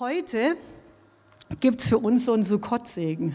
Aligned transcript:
Heute 0.00 0.56
gibt 1.58 1.80
es 1.80 1.88
für 1.88 1.98
uns 1.98 2.26
so 2.26 2.32
einen 2.32 2.44
Sukkot-Segen. 2.44 3.34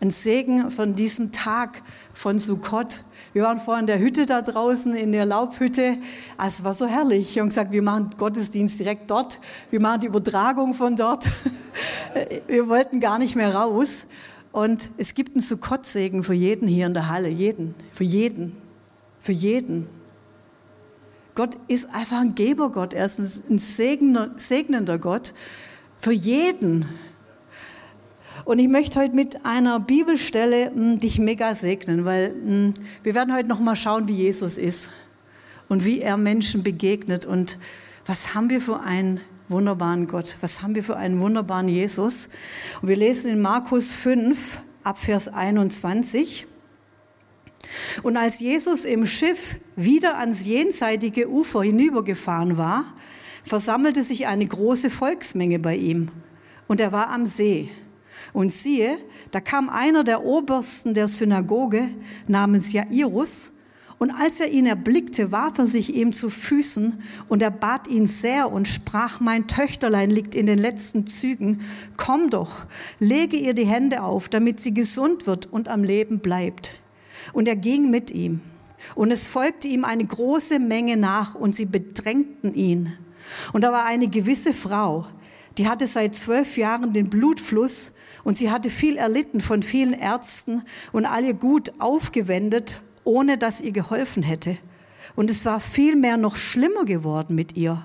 Ein 0.00 0.10
Segen 0.12 0.70
von 0.70 0.94
diesem 0.94 1.32
Tag 1.32 1.82
von 2.14 2.38
Sukkot. 2.38 3.00
Wir 3.32 3.42
waren 3.42 3.58
vorhin 3.58 3.82
in 3.82 3.86
der 3.88 3.98
Hütte 3.98 4.24
da 4.24 4.42
draußen, 4.42 4.94
in 4.94 5.10
der 5.10 5.24
Laubhütte. 5.24 5.98
Also 6.36 6.58
es 6.58 6.64
war 6.64 6.74
so 6.74 6.86
herrlich. 6.86 7.34
Wir 7.34 7.42
haben 7.42 7.48
gesagt, 7.48 7.72
wir 7.72 7.82
machen 7.82 8.10
Gottesdienst 8.16 8.78
direkt 8.78 9.10
dort. 9.10 9.40
Wir 9.70 9.80
machen 9.80 10.02
die 10.02 10.06
Übertragung 10.06 10.72
von 10.74 10.94
dort. 10.94 11.28
Wir 12.46 12.68
wollten 12.68 13.00
gar 13.00 13.18
nicht 13.18 13.34
mehr 13.34 13.52
raus. 13.52 14.06
Und 14.52 14.88
es 14.98 15.14
gibt 15.14 15.34
einen 15.34 15.42
Sukkot-Segen 15.42 16.22
für 16.22 16.34
jeden 16.34 16.68
hier 16.68 16.86
in 16.86 16.94
der 16.94 17.08
Halle. 17.08 17.28
Jeden. 17.28 17.74
Für 17.92 18.04
jeden. 18.04 18.56
Für 19.18 19.32
jeden. 19.32 19.88
Gott 21.34 21.56
ist 21.66 21.92
einfach 21.92 22.20
ein 22.20 22.36
Gebergott. 22.36 22.94
Er 22.94 23.06
ist 23.06 23.18
ein 23.18 23.58
segnender 23.58 24.98
Gott 24.98 25.34
für 26.02 26.12
jeden. 26.12 26.88
Und 28.44 28.58
ich 28.58 28.66
möchte 28.66 28.98
heute 28.98 29.14
mit 29.14 29.46
einer 29.46 29.78
Bibelstelle 29.78 30.70
mh, 30.70 30.74
hm, 30.74 30.98
dich 30.98 31.20
mega 31.20 31.54
segnen, 31.54 32.04
weil 32.04 32.30
mh, 32.30 32.44
hm, 32.44 32.74
wir 33.04 33.14
werden 33.14 33.32
heute 33.32 33.48
noch 33.48 33.60
mal 33.60 33.76
schauen, 33.76 34.08
wie 34.08 34.16
Jesus 34.16 34.58
ist 34.58 34.90
und 35.68 35.84
wie 35.84 36.00
er 36.00 36.16
Menschen 36.16 36.64
begegnet 36.64 37.24
und 37.24 37.56
was 38.04 38.34
haben 38.34 38.50
wir 38.50 38.60
für 38.60 38.80
einen 38.80 39.20
wunderbaren 39.48 40.08
Gott, 40.08 40.38
was 40.40 40.60
haben 40.60 40.74
wir 40.74 40.82
für 40.82 40.96
einen 40.96 41.20
wunderbaren 41.20 41.68
Jesus. 41.68 42.30
Und 42.80 42.88
wir 42.88 42.96
lesen 42.96 43.30
in 43.30 43.40
Markus 43.40 43.94
5 43.94 44.58
ab 44.82 44.98
Vers 44.98 45.28
21. 45.28 46.48
Und 48.02 48.16
als 48.16 48.40
Jesus 48.40 48.84
im 48.84 49.06
Schiff 49.06 49.54
wieder 49.76 50.18
ans 50.18 50.44
jenseitige 50.44 51.30
Ufer 51.30 51.62
hinübergefahren 51.62 52.58
war, 52.58 52.86
versammelte 53.44 54.02
sich 54.02 54.26
eine 54.26 54.46
große 54.46 54.90
Volksmenge 54.90 55.58
bei 55.58 55.76
ihm. 55.76 56.10
Und 56.68 56.80
er 56.80 56.92
war 56.92 57.10
am 57.10 57.26
See. 57.26 57.68
Und 58.32 58.50
siehe, 58.52 58.98
da 59.30 59.40
kam 59.40 59.68
einer 59.68 60.04
der 60.04 60.24
Obersten 60.24 60.94
der 60.94 61.08
Synagoge 61.08 61.88
namens 62.28 62.72
Jairus, 62.72 63.52
und 64.02 64.10
als 64.10 64.40
er 64.40 64.50
ihn 64.50 64.66
erblickte, 64.66 65.30
warf 65.30 65.58
er 65.58 65.68
sich 65.68 65.94
ihm 65.94 66.12
zu 66.12 66.28
Füßen 66.28 67.00
und 67.28 67.40
er 67.40 67.52
bat 67.52 67.86
ihn 67.86 68.08
sehr 68.08 68.50
und 68.50 68.66
sprach, 68.66 69.20
mein 69.20 69.46
Töchterlein 69.46 70.10
liegt 70.10 70.34
in 70.34 70.46
den 70.46 70.58
letzten 70.58 71.06
Zügen, 71.06 71.60
komm 71.96 72.28
doch, 72.28 72.66
lege 72.98 73.36
ihr 73.36 73.54
die 73.54 73.64
Hände 73.64 74.02
auf, 74.02 74.28
damit 74.28 74.60
sie 74.60 74.74
gesund 74.74 75.28
wird 75.28 75.46
und 75.52 75.68
am 75.68 75.84
Leben 75.84 76.18
bleibt. 76.18 76.74
Und 77.32 77.46
er 77.46 77.54
ging 77.54 77.90
mit 77.90 78.10
ihm. 78.10 78.40
Und 78.96 79.12
es 79.12 79.28
folgte 79.28 79.68
ihm 79.68 79.84
eine 79.84 80.04
große 80.04 80.58
Menge 80.58 80.96
nach 80.96 81.36
und 81.36 81.54
sie 81.54 81.66
bedrängten 81.66 82.56
ihn. 82.56 82.94
Und 83.52 83.62
da 83.62 83.72
war 83.72 83.84
eine 83.84 84.08
gewisse 84.08 84.54
Frau, 84.54 85.06
die 85.58 85.68
hatte 85.68 85.86
seit 85.86 86.14
zwölf 86.14 86.56
Jahren 86.56 86.92
den 86.92 87.10
Blutfluss 87.10 87.92
und 88.24 88.38
sie 88.38 88.50
hatte 88.50 88.70
viel 88.70 88.96
erlitten 88.96 89.40
von 89.40 89.62
vielen 89.62 89.92
Ärzten 89.92 90.62
und 90.92 91.06
all 91.06 91.24
ihr 91.24 91.34
Gut 91.34 91.72
aufgewendet, 91.78 92.80
ohne 93.04 93.36
dass 93.38 93.60
ihr 93.60 93.72
geholfen 93.72 94.22
hätte. 94.22 94.56
Und 95.16 95.30
es 95.30 95.44
war 95.44 95.60
vielmehr 95.60 96.16
noch 96.16 96.36
schlimmer 96.36 96.84
geworden 96.84 97.34
mit 97.34 97.56
ihr. 97.56 97.84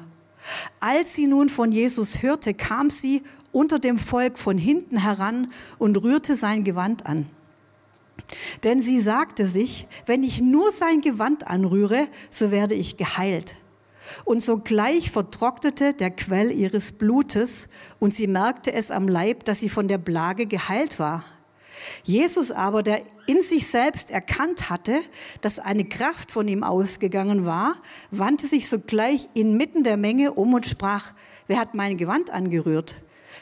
Als 0.80 1.16
sie 1.16 1.28
nun 1.28 1.50
von 1.50 1.72
Jesus 1.72 2.22
hörte, 2.22 2.54
kam 2.54 2.90
sie 2.90 3.24
unter 3.52 3.80
dem 3.80 3.98
Volk 3.98 4.38
von 4.38 4.58
hinten 4.58 4.98
heran 4.98 5.52
und 5.78 6.02
rührte 6.02 6.36
sein 6.36 6.64
Gewand 6.64 7.06
an. 7.06 7.28
Denn 8.64 8.82
sie 8.82 9.00
sagte 9.00 9.46
sich, 9.46 9.86
wenn 10.06 10.24
ich 10.24 10.42
nur 10.42 10.72
sein 10.72 11.02
Gewand 11.02 11.48
anrühre, 11.48 12.08
so 12.30 12.52
werde 12.52 12.76
ich 12.76 12.98
geheilt. 12.98 13.56
Und 14.26 14.42
sogleich 14.42 15.12
vertrocknete 15.12 15.94
der 15.94 16.12
Quell 16.12 16.52
ihres 16.52 16.92
Blutes 16.92 17.70
und 18.00 18.14
sie 18.14 18.28
merkte 18.28 18.74
es 18.74 18.92
am 18.92 19.08
Leib, 19.08 19.46
dass 19.46 19.60
sie 19.60 19.70
von 19.70 19.88
der 19.88 19.98
Plage 19.98 20.46
geheilt 20.46 21.00
war. 21.00 21.24
Jesus 22.04 22.52
aber, 22.52 22.84
der 22.84 23.02
in 23.28 23.42
sich 23.42 23.68
selbst 23.68 24.12
erkannt 24.12 24.70
hatte, 24.70 25.00
dass 25.42 25.60
eine 25.60 25.86
Kraft 25.86 26.32
von 26.32 26.48
ihm 26.48 26.64
ausgegangen 26.64 27.46
war, 27.46 27.76
wandte 28.12 28.48
sich 28.48 28.68
sogleich 28.68 29.28
inmitten 29.34 29.84
der 29.84 29.98
Menge 29.98 30.34
um 30.34 30.54
und 30.54 30.66
sprach, 30.66 31.14
wer 31.48 31.60
hat 31.60 31.76
mein 31.76 31.98
Gewand 31.98 32.32
angerührt? 32.32 32.96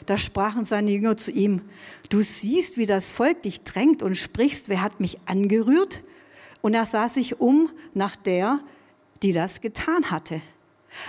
Da 0.04 0.18
sprachen 0.18 0.64
seine 0.64 0.90
Jünger 0.90 1.16
zu 1.16 1.30
ihm, 1.30 1.62
du 2.10 2.20
siehst, 2.20 2.76
wie 2.76 2.86
das 2.86 3.10
Volk 3.10 3.42
dich 3.42 3.64
drängt 3.64 4.02
und 4.02 4.16
sprichst, 4.16 4.68
wer 4.68 4.82
hat 4.82 5.00
mich 5.00 5.18
angerührt? 5.26 6.02
Und 6.60 6.74
er 6.74 6.84
sah 6.84 7.08
sich 7.08 7.40
um 7.40 7.70
nach 7.94 8.16
der, 8.16 8.60
die 9.22 9.32
das 9.32 9.60
getan 9.60 10.10
hatte. 10.10 10.42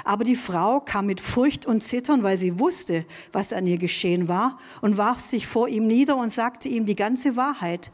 Aber 0.04 0.24
die 0.24 0.36
Frau 0.36 0.80
kam 0.80 1.06
mit 1.06 1.22
Furcht 1.22 1.66
und 1.66 1.84
Zittern, 1.84 2.24
weil 2.24 2.38
sie 2.38 2.60
wusste, 2.60 3.06
was 3.32 3.54
an 3.54 3.68
ihr 3.68 3.78
geschehen 3.78 4.28
war, 4.28 4.58
und 4.82 4.98
warf 4.98 5.20
sich 5.20 5.48
vor 5.48 5.68
ihm 5.68 5.88
nieder 5.88 6.18
und 6.18 6.32
sagte 6.32 6.70
ihm 6.70 6.86
die 6.86 6.96
ganze 6.96 7.36
Wahrheit. 7.36 7.92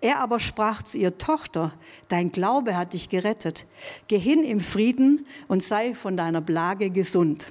Er 0.00 0.20
aber 0.20 0.40
sprach 0.40 0.82
zu 0.82 0.98
ihr, 0.98 1.18
Tochter, 1.18 1.72
dein 2.08 2.30
Glaube 2.30 2.76
hat 2.76 2.92
dich 2.92 3.08
gerettet. 3.08 3.66
Geh 4.08 4.18
hin 4.18 4.44
im 4.44 4.60
Frieden 4.60 5.26
und 5.48 5.62
sei 5.62 5.94
von 5.94 6.16
deiner 6.16 6.42
Plage 6.42 6.90
gesund. 6.90 7.50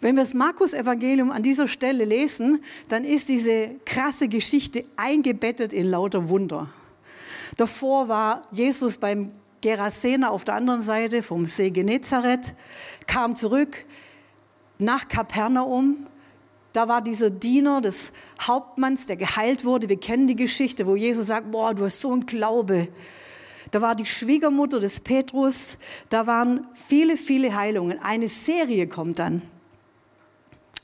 Wenn 0.00 0.16
wir 0.16 0.22
das 0.22 0.34
Markus-Evangelium 0.34 1.30
an 1.30 1.42
dieser 1.42 1.66
Stelle 1.66 2.04
lesen, 2.04 2.62
dann 2.88 3.04
ist 3.04 3.28
diese 3.28 3.70
krasse 3.84 4.28
Geschichte 4.28 4.84
eingebettet 4.96 5.72
in 5.72 5.86
lauter 5.86 6.28
Wunder. 6.28 6.68
Davor 7.56 8.08
war 8.08 8.46
Jesus 8.52 8.98
beim 8.98 9.32
Gerasena 9.62 10.28
auf 10.28 10.44
der 10.44 10.54
anderen 10.54 10.82
Seite 10.82 11.22
vom 11.22 11.46
See 11.46 11.70
Genezareth, 11.70 12.54
kam 13.06 13.34
zurück 13.34 13.86
nach 14.78 15.08
Kapernaum. 15.08 16.06
Da 16.74 16.88
war 16.88 17.00
dieser 17.00 17.30
Diener 17.30 17.80
des 17.80 18.12
Hauptmanns, 18.40 19.06
der 19.06 19.16
geheilt 19.16 19.64
wurde. 19.64 19.88
Wir 19.88 19.98
kennen 19.98 20.26
die 20.26 20.36
Geschichte, 20.36 20.86
wo 20.86 20.96
Jesus 20.96 21.28
sagt, 21.28 21.50
boah, 21.50 21.74
du 21.74 21.84
hast 21.84 22.00
so 22.00 22.12
einen 22.12 22.26
Glaube. 22.26 22.88
Da 23.70 23.80
war 23.80 23.94
die 23.94 24.06
Schwiegermutter 24.06 24.80
des 24.80 25.00
Petrus. 25.00 25.78
Da 26.10 26.26
waren 26.26 26.66
viele, 26.74 27.16
viele 27.16 27.54
Heilungen. 27.54 27.98
Eine 27.98 28.28
Serie 28.28 28.86
kommt 28.86 29.18
dann 29.18 29.40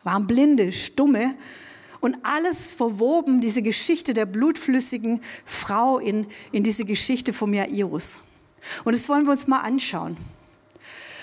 waren 0.08 0.26
Blinde, 0.26 0.72
Stumme 0.72 1.34
und 2.00 2.16
alles 2.22 2.72
verwoben, 2.72 3.42
diese 3.42 3.60
Geschichte 3.60 4.14
der 4.14 4.24
blutflüssigen 4.24 5.20
Frau 5.44 5.98
in, 5.98 6.26
in 6.50 6.62
diese 6.62 6.86
Geschichte 6.86 7.34
vom 7.34 7.52
Jairus. 7.52 8.20
Und 8.84 8.94
das 8.94 9.08
wollen 9.08 9.24
wir 9.24 9.32
uns 9.32 9.46
mal 9.46 9.60
anschauen. 9.60 10.16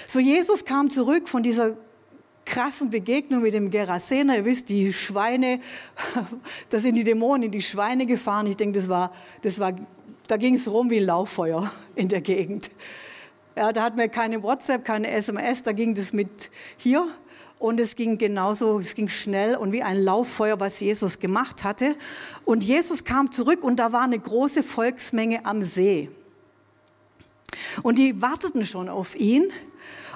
So, 0.07 0.19
Jesus 0.19 0.65
kam 0.65 0.89
zurück 0.89 1.27
von 1.27 1.43
dieser 1.43 1.75
krassen 2.45 2.89
Begegnung 2.89 3.41
mit 3.41 3.53
dem 3.53 3.69
Gerasener. 3.69 4.37
Ihr 4.37 4.45
wisst, 4.45 4.69
die 4.69 4.93
Schweine, 4.93 5.59
da 6.69 6.79
sind 6.79 6.95
die 6.95 7.03
Dämonen 7.03 7.43
in 7.43 7.51
die 7.51 7.61
Schweine 7.61 8.05
gefahren. 8.05 8.45
Ich 8.47 8.57
denke, 8.57 8.79
das 8.79 8.87
war, 8.87 9.11
das 9.41 9.59
war, 9.59 9.73
da 10.27 10.37
ging 10.37 10.55
es 10.55 10.69
rum 10.69 10.89
wie 10.89 10.97
ein 10.97 11.05
Lauffeuer 11.05 11.71
in 11.95 12.07
der 12.07 12.21
Gegend. 12.21 12.69
Ja, 13.55 13.71
da 13.71 13.83
hatten 13.83 13.97
wir 13.97 14.09
keine 14.09 14.43
WhatsApp, 14.43 14.83
keine 14.83 15.09
SMS, 15.09 15.63
da 15.63 15.71
ging 15.71 15.95
das 15.95 16.11
mit 16.11 16.51
hier 16.77 17.07
und 17.57 17.79
es 17.79 17.95
ging 17.95 18.17
genauso, 18.17 18.79
es 18.79 18.95
ging 18.95 19.07
schnell 19.07 19.55
und 19.55 19.71
wie 19.71 19.81
ein 19.81 19.97
Lauffeuer, 19.97 20.59
was 20.59 20.81
Jesus 20.81 21.19
gemacht 21.19 21.63
hatte. 21.63 21.95
Und 22.43 22.65
Jesus 22.65 23.05
kam 23.05 23.31
zurück 23.31 23.63
und 23.63 23.77
da 23.77 23.93
war 23.93 24.01
eine 24.01 24.19
große 24.19 24.61
Volksmenge 24.61 25.45
am 25.45 25.61
See. 25.61 26.09
Und 27.83 27.97
die 27.97 28.21
warteten 28.21 28.65
schon 28.65 28.89
auf 28.89 29.15
ihn. 29.15 29.51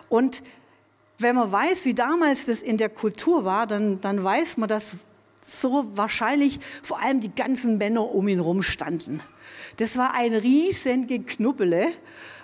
Und 0.10 0.42
wenn 1.18 1.36
man 1.36 1.52
weiß, 1.52 1.86
wie 1.86 1.94
damals 1.94 2.46
das 2.46 2.62
in 2.62 2.78
der 2.78 2.90
Kultur 2.90 3.44
war, 3.44 3.68
dann, 3.68 4.02
dann 4.02 4.24
weiß 4.24 4.58
man, 4.58 4.70
dass 4.70 4.96
so 5.42 5.90
wahrscheinlich 5.94 6.60
vor 6.84 7.02
allem 7.02 7.20
die 7.20 7.34
ganzen 7.34 7.78
Männer 7.78 8.14
um 8.14 8.28
ihn 8.28 8.40
herum 8.40 8.62
standen. 8.62 9.22
Das 9.78 9.98
war 9.98 10.14
ein 10.14 10.34
riesen 10.34 11.08
Geknubbele 11.08 11.88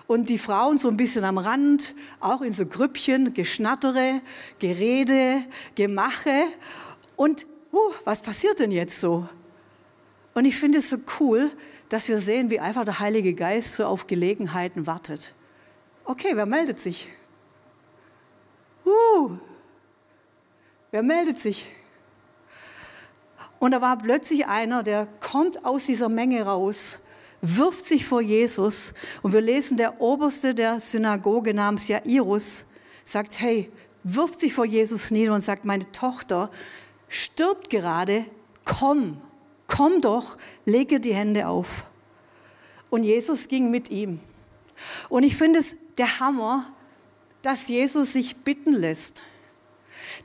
und 0.07 0.29
die 0.29 0.37
Frauen 0.37 0.77
so 0.77 0.87
ein 0.89 0.97
bisschen 0.97 1.23
am 1.23 1.37
Rand, 1.37 1.95
auch 2.19 2.41
in 2.41 2.53
so 2.53 2.65
Grüppchen, 2.65 3.33
Geschnattere, 3.33 4.21
Gerede, 4.59 5.43
Gemache. 5.75 6.43
Und 7.15 7.45
uh, 7.73 7.79
was 8.03 8.21
passiert 8.21 8.59
denn 8.59 8.71
jetzt 8.71 8.99
so? 8.99 9.27
Und 10.33 10.45
ich 10.45 10.57
finde 10.57 10.79
es 10.79 10.89
so 10.89 10.97
cool, 11.19 11.51
dass 11.89 12.07
wir 12.07 12.19
sehen, 12.19 12.49
wie 12.49 12.59
einfach 12.59 12.85
der 12.85 12.99
Heilige 12.99 13.33
Geist 13.33 13.75
so 13.75 13.85
auf 13.85 14.07
Gelegenheiten 14.07 14.87
wartet. 14.87 15.33
Okay, 16.03 16.31
wer 16.33 16.45
meldet 16.45 16.79
sich? 16.79 17.07
Uh, 18.85 19.37
wer 20.91 21.03
meldet 21.03 21.39
sich? 21.39 21.71
Und 23.59 23.71
da 23.71 23.81
war 23.81 23.97
plötzlich 23.97 24.47
einer, 24.47 24.83
der 24.83 25.07
kommt 25.19 25.65
aus 25.65 25.85
dieser 25.85 26.09
Menge 26.09 26.43
raus 26.43 26.99
wirft 27.41 27.85
sich 27.85 28.05
vor 28.05 28.21
Jesus 28.21 28.93
und 29.21 29.33
wir 29.33 29.41
lesen, 29.41 29.77
der 29.77 30.01
Oberste 30.01 30.55
der 30.55 30.79
Synagoge 30.79 31.53
namens 31.53 31.87
Jairus 31.87 32.65
sagt, 33.03 33.39
hey, 33.39 33.71
wirft 34.03 34.39
sich 34.39 34.53
vor 34.53 34.65
Jesus 34.65 35.11
nieder 35.11 35.33
und 35.33 35.41
sagt, 35.41 35.65
meine 35.65 35.91
Tochter 35.91 36.49
stirbt 37.07 37.69
gerade, 37.69 38.25
komm, 38.63 39.21
komm 39.67 40.01
doch, 40.01 40.37
lege 40.65 40.99
die 40.99 41.13
Hände 41.13 41.47
auf. 41.47 41.85
Und 42.89 43.03
Jesus 43.03 43.47
ging 43.47 43.71
mit 43.71 43.89
ihm. 43.89 44.19
Und 45.09 45.23
ich 45.23 45.35
finde 45.35 45.59
es 45.59 45.75
der 45.97 46.19
Hammer, 46.19 46.65
dass 47.41 47.67
Jesus 47.67 48.13
sich 48.13 48.37
bitten 48.37 48.73
lässt. 48.73 49.23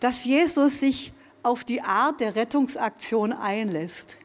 dass 0.01 0.25
Jesus 0.25 0.81
sich 0.81 1.13
auf 1.43 1.65
die 1.65 1.81
Art 1.81 2.21
der 2.21 2.35
Rettungsaktion 2.37 3.33
einlässt. 3.33 4.17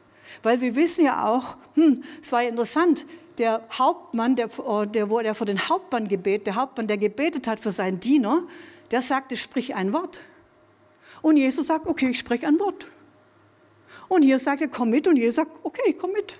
Weil 0.42 0.60
wir 0.60 0.74
wissen 0.74 1.04
ja 1.04 1.26
auch, 1.26 1.56
hm, 1.74 2.02
es 2.20 2.32
war 2.32 2.42
ja 2.42 2.48
interessant, 2.48 3.06
der 3.38 3.66
Hauptmann, 3.72 4.36
der, 4.36 4.46
äh, 4.46 4.86
der, 4.86 5.06
der 5.06 5.34
vor 5.34 5.46
den 5.46 5.68
Hauptmann 5.68 6.08
gebet, 6.08 6.46
der 6.46 6.56
Hauptmann, 6.56 6.86
der 6.86 6.98
gebetet 6.98 7.46
hat 7.46 7.60
für 7.60 7.70
seinen 7.70 8.00
Diener, 8.00 8.44
der 8.90 9.02
sagte, 9.02 9.36
sprich 9.36 9.74
ein 9.74 9.92
Wort. 9.92 10.22
Und 11.22 11.36
Jesus 11.36 11.66
sagt, 11.66 11.86
okay, 11.86 12.10
ich 12.10 12.18
spreche 12.18 12.46
ein 12.46 12.58
Wort. 12.60 12.86
Und 14.08 14.22
hier 14.22 14.38
sagt 14.38 14.60
er, 14.60 14.68
komm 14.68 14.90
mit. 14.90 15.08
Und 15.08 15.16
Jesus 15.16 15.36
sagt, 15.36 15.50
okay, 15.62 15.94
komm 15.98 16.12
mit. 16.12 16.38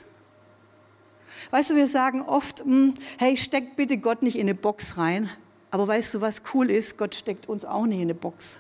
Weißt 1.50 1.70
du, 1.70 1.76
wir 1.76 1.86
sagen 1.86 2.22
oft, 2.22 2.60
hm, 2.60 2.94
hey, 3.18 3.36
steck 3.36 3.76
bitte 3.76 3.98
Gott 3.98 4.22
nicht 4.22 4.36
in 4.36 4.42
eine 4.42 4.54
Box 4.54 4.98
rein. 4.98 5.30
Aber 5.70 5.86
weißt 5.88 6.14
du, 6.14 6.20
was 6.20 6.42
cool 6.54 6.70
ist? 6.70 6.98
Gott 6.98 7.14
steckt 7.14 7.48
uns 7.48 7.64
auch 7.64 7.86
nicht 7.86 7.96
in 7.96 8.02
eine 8.02 8.14
Box. 8.14 8.58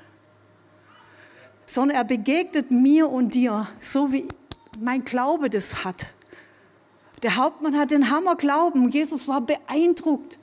Sondern 1.66 1.96
er 1.96 2.04
begegnet 2.04 2.70
mir 2.70 3.08
und 3.08 3.34
dir, 3.34 3.66
so 3.80 4.12
wie 4.12 4.28
mein 4.78 5.04
Glaube 5.04 5.50
das 5.50 5.84
hat. 5.84 6.06
Der 7.22 7.36
Hauptmann 7.36 7.76
hat 7.76 7.90
den 7.90 8.10
Hammer 8.10 8.36
Glauben. 8.36 8.90
Jesus 8.90 9.26
war 9.26 9.40
beeindruckt. 9.40 10.38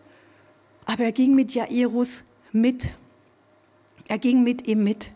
Aber 0.86 1.04
er 1.04 1.12
ging 1.12 1.36
mit 1.36 1.54
Jairus 1.54 2.24
mit. 2.52 2.90
Er 4.08 4.18
ging 4.18 4.44
mit 4.44 4.68
ihm 4.68 4.84
mit. 4.84 5.12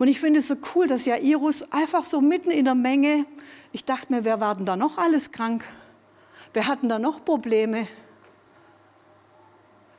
Und 0.00 0.08
ich 0.08 0.18
finde 0.18 0.38
es 0.38 0.48
so 0.48 0.54
cool, 0.74 0.86
dass 0.86 1.04
Jairus 1.04 1.70
einfach 1.70 2.06
so 2.06 2.22
mitten 2.22 2.50
in 2.50 2.64
der 2.64 2.74
Menge, 2.74 3.26
ich 3.70 3.84
dachte 3.84 4.10
mir, 4.10 4.24
wer 4.24 4.40
war 4.40 4.54
denn 4.54 4.64
da 4.64 4.74
noch 4.74 4.96
alles 4.96 5.30
krank? 5.30 5.62
Wer 6.54 6.66
hatten 6.66 6.88
da 6.88 6.98
noch 6.98 7.22
Probleme? 7.22 7.86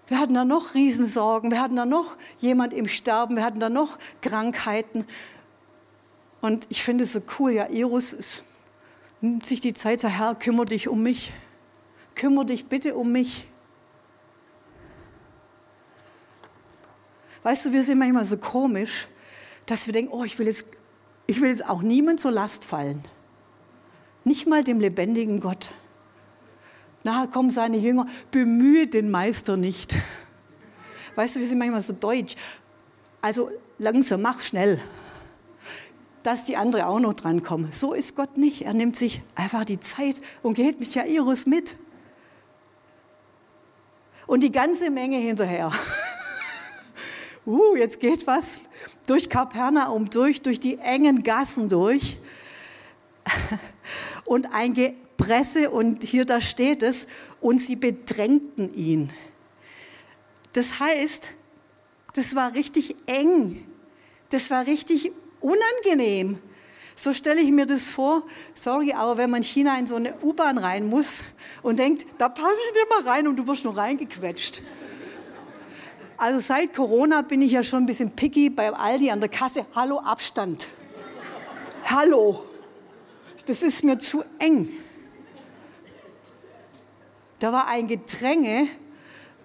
Wir 0.07 0.18
hatten 0.18 0.33
da 0.33 0.44
noch 0.44 0.74
Riesensorgen, 0.74 1.51
wir 1.51 1.62
hatten 1.62 1.75
da 1.75 1.86
noch 1.86 2.18
jemand 2.39 2.74
im 2.74 2.88
Sterben, 2.88 3.36
wir 3.36 3.45
hatten 3.45 3.59
da 3.59 3.69
noch 3.69 4.00
Krankheiten. 4.21 5.06
Und 6.42 6.65
ich 6.69 6.81
finde 6.83 7.04
es 7.04 7.13
so 7.13 7.21
cool, 7.38 7.51
ja, 7.51 7.69
Jairus 7.69 8.44
nimmt 9.21 9.45
sich 9.45 9.62
die 9.62 9.74
Zeit, 9.74 10.00
sagt, 10.00 10.18
Herr, 10.18 10.33
kümmere 10.33 10.65
dich 10.65 10.88
um 10.88 11.04
mich. 11.04 11.31
Kümmere 12.15 12.47
dich 12.47 12.65
bitte 12.65 12.95
um 12.95 13.12
mich. 13.12 13.45
Weißt 17.44 17.68
du, 17.68 17.71
wir 17.71 17.83
sind 17.83 18.00
manchmal 18.00 18.25
so 18.25 18.38
komisch, 18.38 19.07
dass 19.71 19.85
wir 19.85 19.94
denken, 19.94 20.12
oh, 20.12 20.25
ich 20.25 20.38
will 20.38 20.47
jetzt, 20.47 20.65
ich 21.27 21.39
will 21.39 21.47
jetzt 21.47 21.65
auch 21.65 21.81
niemand 21.81 22.19
zur 22.19 22.31
Last 22.31 22.65
fallen. 22.65 23.01
Nicht 24.25 24.45
mal 24.45 24.65
dem 24.65 24.81
lebendigen 24.81 25.39
Gott. 25.39 25.71
Nachher 27.06 27.27
kommen 27.27 27.50
seine 27.50 27.77
Jünger, 27.77 28.06
bemühe 28.31 28.88
den 28.88 29.09
Meister 29.09 29.56
nicht. 29.56 29.97
Weißt 31.15 31.38
du, 31.38 31.39
wir 31.39 31.47
sind 31.47 31.57
manchmal 31.57 31.81
so 31.81 31.94
deutsch. 31.94 32.35
Also 33.21 33.50
langsam, 33.77 34.21
mach 34.23 34.41
schnell, 34.41 34.77
dass 36.21 36.44
die 36.44 36.57
anderen 36.57 36.83
auch 36.83 37.00
noch 37.00 37.13
drankommen. 37.13 37.71
So 37.71 37.94
ist 37.94 38.18
Gott 38.18 38.35
nicht. 38.35 38.63
Er 38.63 38.73
nimmt 38.73 38.97
sich 38.97 39.21
einfach 39.35 39.63
die 39.63 39.79
Zeit 39.79 40.21
und 40.44 40.56
geht 40.56 40.81
mit 40.81 40.94
Jairus 40.94 41.45
mit. 41.45 41.77
Und 44.27 44.44
die 44.44 44.51
ganze 44.51 44.89
Menge 44.89 45.15
hinterher. 45.15 45.71
Uh, 47.45 47.75
jetzt 47.75 47.99
geht 47.99 48.27
was 48.27 48.61
durch 49.07 49.29
Kapernaum 49.29 50.09
durch, 50.09 50.41
durch 50.41 50.59
die 50.59 50.77
engen 50.77 51.23
Gassen 51.23 51.69
durch. 51.69 52.17
Und 54.25 54.53
ein 54.53 54.73
Gepresse, 54.73 55.69
und 55.69 56.03
hier 56.03 56.25
da 56.25 56.39
steht 56.39 56.83
es, 56.83 57.07
und 57.41 57.59
sie 57.59 57.75
bedrängten 57.75 58.73
ihn. 58.73 59.11
Das 60.53 60.79
heißt, 60.79 61.29
das 62.13 62.35
war 62.35 62.53
richtig 62.53 62.95
eng. 63.07 63.65
Das 64.29 64.49
war 64.49 64.65
richtig 64.65 65.11
unangenehm. 65.41 66.39
So 66.95 67.13
stelle 67.13 67.41
ich 67.41 67.51
mir 67.51 67.65
das 67.65 67.89
vor. 67.89 68.23
Sorry, 68.53 68.94
aber 68.94 69.17
wenn 69.17 69.29
man 69.29 69.41
in 69.41 69.47
China 69.47 69.77
in 69.77 69.87
so 69.87 69.95
eine 69.95 70.13
U-Bahn 70.21 70.57
rein 70.57 70.87
muss 70.87 71.23
und 71.61 71.79
denkt, 71.79 72.05
da 72.17 72.29
passe 72.29 72.59
ich 72.67 72.73
nicht 72.73 72.89
mal 72.89 73.11
rein 73.11 73.27
und 73.27 73.37
du 73.37 73.47
wirst 73.47 73.65
nur 73.65 73.75
reingequetscht. 73.75 74.61
Also 76.21 76.39
seit 76.39 76.75
Corona 76.75 77.23
bin 77.23 77.41
ich 77.41 77.53
ja 77.53 77.63
schon 77.63 77.81
ein 77.81 77.85
bisschen 77.88 78.12
picky 78.12 78.51
beim 78.51 78.75
Aldi 78.75 79.09
an 79.09 79.21
der 79.21 79.29
Kasse. 79.29 79.65
Hallo, 79.73 79.97
Abstand. 79.97 80.68
Hallo. 81.85 82.44
Das 83.47 83.63
ist 83.63 83.83
mir 83.83 83.97
zu 83.97 84.23
eng. 84.38 84.69
Da 87.39 87.51
war 87.51 87.68
ein 87.68 87.88
Gedränge, 87.88 88.68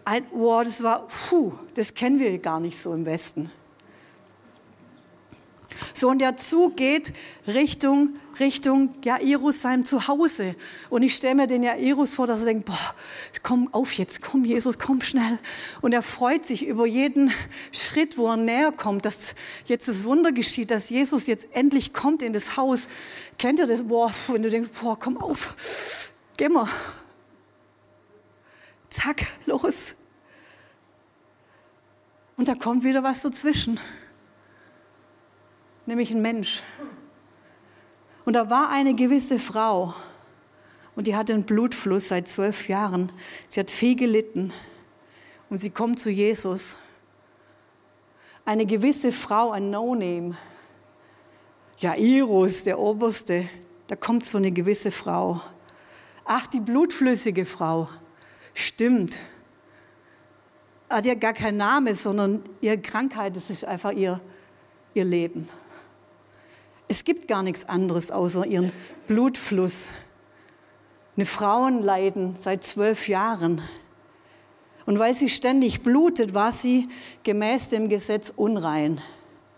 ein, 0.04 0.26
oh, 0.32 0.60
das 0.62 0.82
war, 0.82 1.08
puh, 1.08 1.54
das 1.72 1.94
kennen 1.94 2.20
wir 2.20 2.36
gar 2.40 2.60
nicht 2.60 2.78
so 2.78 2.92
im 2.92 3.06
Westen. 3.06 3.50
So, 5.96 6.10
und 6.10 6.18
der 6.18 6.36
Zug 6.36 6.76
geht 6.76 7.14
Richtung, 7.46 8.18
Richtung 8.38 8.94
Jairus 9.02 9.62
seinem 9.62 9.86
Zuhause. 9.86 10.54
Und 10.90 11.02
ich 11.02 11.14
stelle 11.14 11.34
mir 11.36 11.46
den 11.46 11.62
Jairus 11.62 12.16
vor, 12.16 12.26
dass 12.26 12.40
er 12.40 12.44
denkt, 12.44 12.66
boah, 12.66 12.94
komm 13.42 13.72
auf 13.72 13.92
jetzt, 13.92 14.20
komm 14.20 14.44
Jesus, 14.44 14.78
komm 14.78 15.00
schnell. 15.00 15.38
Und 15.80 15.94
er 15.94 16.02
freut 16.02 16.44
sich 16.44 16.66
über 16.66 16.84
jeden 16.84 17.32
Schritt, 17.72 18.18
wo 18.18 18.28
er 18.28 18.36
näher 18.36 18.72
kommt, 18.72 19.06
dass 19.06 19.34
jetzt 19.64 19.88
das 19.88 20.04
Wunder 20.04 20.32
geschieht, 20.32 20.70
dass 20.70 20.90
Jesus 20.90 21.26
jetzt 21.26 21.48
endlich 21.54 21.94
kommt 21.94 22.20
in 22.20 22.34
das 22.34 22.58
Haus. 22.58 22.88
Kennt 23.38 23.58
ihr 23.58 23.66
das? 23.66 23.84
Boah, 23.84 24.12
wenn 24.26 24.42
du 24.42 24.50
denkst, 24.50 24.72
boah, 24.82 24.98
komm 24.98 25.16
auf, 25.16 26.12
geh 26.36 26.50
mal. 26.50 26.68
Zack, 28.90 29.24
los. 29.46 29.94
Und 32.36 32.48
da 32.48 32.54
kommt 32.54 32.84
wieder 32.84 33.02
was 33.02 33.22
dazwischen 33.22 33.80
nämlich 35.86 36.10
ein 36.10 36.22
Mensch. 36.22 36.62
Und 38.24 38.34
da 38.34 38.50
war 38.50 38.70
eine 38.70 38.94
gewisse 38.94 39.38
Frau 39.38 39.94
und 40.96 41.06
die 41.06 41.14
hatte 41.14 41.32
einen 41.32 41.44
Blutfluss 41.44 42.08
seit 42.08 42.26
zwölf 42.26 42.68
Jahren. 42.68 43.12
Sie 43.48 43.60
hat 43.60 43.70
viel 43.70 43.96
gelitten 43.96 44.52
und 45.48 45.60
sie 45.60 45.70
kommt 45.70 46.00
zu 46.00 46.10
Jesus. 46.10 46.78
Eine 48.44 48.66
gewisse 48.66 49.12
Frau, 49.12 49.50
ein 49.50 49.70
No-Name. 49.70 50.36
Jairus, 51.78 52.64
der 52.64 52.78
Oberste, 52.78 53.48
da 53.86 53.96
kommt 53.96 54.24
so 54.24 54.38
eine 54.38 54.50
gewisse 54.50 54.90
Frau. 54.90 55.40
Ach, 56.24 56.46
die 56.46 56.60
blutflüssige 56.60 57.44
Frau. 57.44 57.88
Stimmt. 58.54 59.20
Hat 60.88 61.04
ja 61.04 61.14
gar 61.14 61.34
keinen 61.34 61.58
Namen, 61.58 61.94
sondern 61.94 62.42
ihre 62.60 62.78
Krankheit, 62.78 63.36
das 63.36 63.50
ist 63.50 63.64
einfach 63.64 63.92
ihr, 63.92 64.20
ihr 64.94 65.04
Leben. 65.04 65.48
Es 66.88 67.04
gibt 67.04 67.26
gar 67.26 67.42
nichts 67.42 67.68
anderes 67.68 68.10
außer 68.10 68.46
ihren 68.46 68.72
Blutfluss. 69.06 69.92
Eine 71.16 71.26
Frauen 71.26 71.82
leiden 71.82 72.36
seit 72.38 72.62
zwölf 72.62 73.08
Jahren. 73.08 73.62
Und 74.84 74.98
weil 75.00 75.14
sie 75.16 75.28
ständig 75.28 75.82
blutet, 75.82 76.32
war 76.32 76.52
sie 76.52 76.88
gemäß 77.24 77.70
dem 77.70 77.88
Gesetz 77.88 78.32
unrein. 78.34 79.00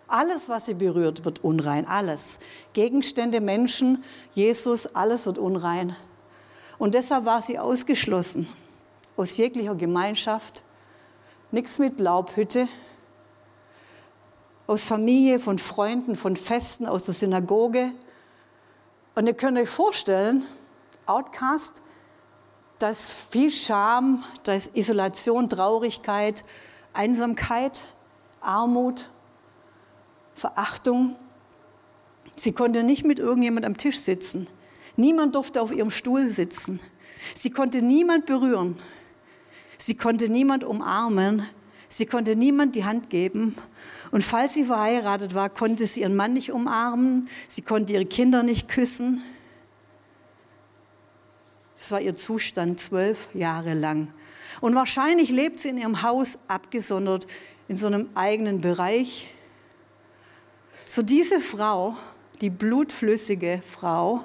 Alles, 0.07 0.49
was 0.49 0.67
sie 0.67 0.75
berührt, 0.75 1.27
wird 1.27 1.45
unrein. 1.45 1.87
Alles. 1.87 2.39
Gegenstände, 2.73 3.43
Menschen, 3.43 4.03
Jesus, 4.33 4.95
alles 4.95 5.27
wird 5.27 5.37
unrein. 5.37 5.95
Und 6.79 6.95
deshalb 6.95 7.27
war 7.27 7.43
sie 7.43 7.59
ausgeschlossen 7.59 8.49
aus 9.19 9.37
jeglicher 9.37 9.75
Gemeinschaft. 9.75 10.63
Nichts 11.51 11.79
mit 11.79 12.01
Laubhütte, 12.01 12.69
aus 14.69 14.85
Familie, 14.85 15.41
von 15.41 15.59
Freunden, 15.59 16.15
von 16.15 16.37
Festen, 16.37 16.87
aus 16.87 17.05
der 17.05 17.15
Synagoge. 17.15 17.91
Und 19.15 19.27
ihr 19.27 19.33
könnt 19.33 19.59
euch 19.59 19.69
vorstellen, 19.69 20.45
Outcast, 21.07 21.81
da 22.79 22.91
ist 22.91 23.17
viel 23.31 23.51
Scham, 23.51 24.25
da 24.45 24.53
ist 24.53 24.77
Isolation, 24.77 25.49
Traurigkeit, 25.49 26.43
Einsamkeit, 26.93 27.87
Armut, 28.43 29.09
Verachtung. 30.35 31.17
Sie 32.37 32.53
konnte 32.53 32.83
nicht 32.83 33.05
mit 33.05 33.19
irgendjemand 33.19 33.65
am 33.65 33.77
Tisch 33.77 33.99
sitzen. 33.99 34.49
Niemand 34.97 35.35
durfte 35.35 35.63
auf 35.63 35.73
ihrem 35.73 35.91
Stuhl 35.91 36.29
sitzen. 36.29 36.79
Sie 37.35 37.51
konnte 37.51 37.81
niemand 37.81 38.27
berühren. 38.27 38.79
Sie 39.79 39.97
konnte 39.97 40.29
niemand 40.29 40.63
umarmen. 40.63 41.47
Sie 41.89 42.05
konnte 42.05 42.37
niemand 42.37 42.77
die 42.77 42.85
Hand 42.85 43.09
geben. 43.09 43.57
Und 44.11 44.25
falls 44.25 44.55
sie 44.55 44.65
verheiratet 44.65 45.35
war, 45.35 45.51
konnte 45.51 45.87
sie 45.87 46.01
ihren 46.01 46.17
Mann 46.17 46.33
nicht 46.33 46.53
umarmen, 46.53 47.29
sie 47.47 47.63
konnte 47.63 47.93
ihre 47.93 48.07
Kinder 48.07 48.43
nicht 48.43 48.69
küssen. 48.69 49.23
Das 51.77 51.93
war 51.93 52.01
ihr 52.01 52.17
Zustand 52.17 52.81
zwölf 52.81 53.29
Jahre 53.35 53.75
lang. 53.75 54.13
Und 54.61 54.75
wahrscheinlich 54.75 55.31
lebt 55.31 55.61
sie 55.61 55.69
in 55.69 55.79
ihrem 55.79 56.03
Haus 56.03 56.39
abgesondert, 56.49 57.27
in 57.69 57.77
so 57.77 57.87
einem 57.87 58.09
eigenen 58.15 58.61
Bereich. 58.61 59.33
So 60.87 61.03
diese 61.03 61.41
Frau, 61.41 61.97
die 62.41 62.51
blutflüssige 62.51 63.63
Frau, 63.65 64.25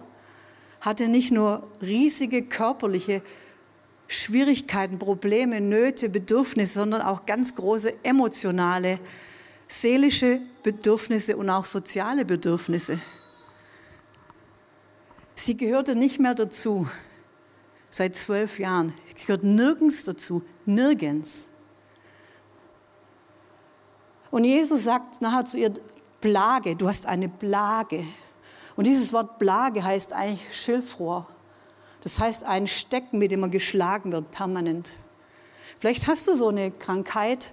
hatte 0.81 1.07
nicht 1.07 1.31
nur 1.31 1.69
riesige 1.81 2.43
körperliche 2.43 3.21
Schwierigkeiten, 4.07 4.99
Probleme, 4.99 5.61
Nöte, 5.61 6.09
Bedürfnisse, 6.09 6.79
sondern 6.79 7.01
auch 7.01 7.25
ganz 7.25 7.55
große 7.55 7.93
emotionale 8.03 8.99
seelische 9.67 10.41
Bedürfnisse 10.61 11.37
und 11.37 11.49
auch 11.49 11.65
soziale 11.65 12.25
Bedürfnisse. 12.25 12.99
Sie 15.35 15.57
gehörte 15.57 15.95
nicht 15.95 16.19
mehr 16.19 16.35
dazu 16.35 16.87
seit 17.89 18.15
zwölf 18.15 18.59
Jahren. 18.59 18.93
Sie 19.07 19.25
gehört 19.25 19.43
nirgends 19.43 20.05
dazu, 20.05 20.43
nirgends. 20.65 21.47
Und 24.31 24.45
Jesus 24.45 24.83
sagt 24.83 25.21
nachher 25.21 25.45
zu 25.45 25.57
ihr, 25.57 25.73
Plage, 26.21 26.75
du 26.75 26.87
hast 26.87 27.05
eine 27.05 27.29
Plage. 27.29 28.05
Und 28.75 28.87
dieses 28.87 29.11
Wort 29.13 29.37
Plage 29.39 29.83
heißt 29.83 30.13
eigentlich 30.13 30.55
Schilfrohr. 30.55 31.27
Das 32.01 32.19
heißt 32.19 32.43
ein 32.43 32.65
Stecken, 32.65 33.19
mit 33.19 33.31
dem 33.31 33.41
man 33.41 33.51
geschlagen 33.51 34.11
wird, 34.11 34.31
permanent. 34.31 34.93
Vielleicht 35.79 36.07
hast 36.07 36.27
du 36.27 36.35
so 36.35 36.47
eine 36.47 36.71
Krankheit, 36.71 37.51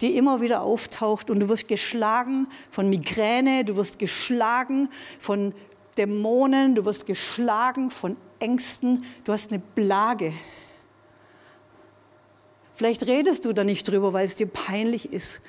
die 0.00 0.16
immer 0.16 0.40
wieder 0.40 0.62
auftaucht 0.62 1.30
und 1.30 1.40
du 1.40 1.48
wirst 1.48 1.68
geschlagen 1.68 2.46
von 2.70 2.88
Migräne, 2.88 3.64
du 3.64 3.76
wirst 3.76 3.98
geschlagen 3.98 4.88
von 5.18 5.54
Dämonen, 5.96 6.74
du 6.74 6.84
wirst 6.84 7.06
geschlagen 7.06 7.90
von 7.90 8.16
Ängsten, 8.38 9.04
du 9.24 9.32
hast 9.32 9.50
eine 9.50 9.60
Plage. 9.74 10.32
Vielleicht 12.74 13.06
redest 13.06 13.44
du 13.44 13.52
da 13.52 13.64
nicht 13.64 13.88
drüber, 13.88 14.12
weil 14.12 14.24
es 14.24 14.36
dir 14.36 14.46
peinlich 14.46 15.12
ist. 15.12 15.40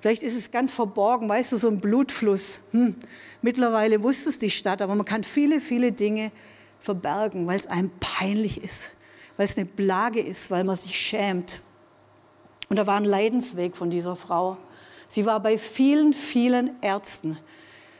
Vielleicht 0.00 0.22
ist 0.22 0.36
es 0.36 0.50
ganz 0.50 0.74
verborgen, 0.74 1.30
weißt 1.30 1.52
du, 1.52 1.56
so 1.56 1.68
ein 1.68 1.80
Blutfluss. 1.80 2.60
Hm. 2.72 2.94
Mittlerweile 3.40 4.02
wusste 4.02 4.28
es 4.28 4.38
die 4.38 4.50
Stadt, 4.50 4.82
aber 4.82 4.94
man 4.94 5.06
kann 5.06 5.24
viele, 5.24 5.62
viele 5.62 5.92
Dinge 5.92 6.30
verbergen, 6.78 7.46
weil 7.46 7.56
es 7.56 7.66
einem 7.66 7.90
peinlich 8.00 8.62
ist, 8.62 8.90
weil 9.38 9.46
es 9.46 9.56
eine 9.56 9.64
Plage 9.64 10.20
ist, 10.20 10.50
weil 10.50 10.64
man 10.64 10.76
sich 10.76 10.98
schämt. 11.00 11.60
Und 12.68 12.76
da 12.76 12.86
war 12.86 12.96
ein 12.96 13.04
Leidensweg 13.04 13.76
von 13.76 13.90
dieser 13.90 14.16
Frau. 14.16 14.56
Sie 15.08 15.26
war 15.26 15.40
bei 15.40 15.58
vielen, 15.58 16.12
vielen 16.12 16.70
Ärzten, 16.82 17.38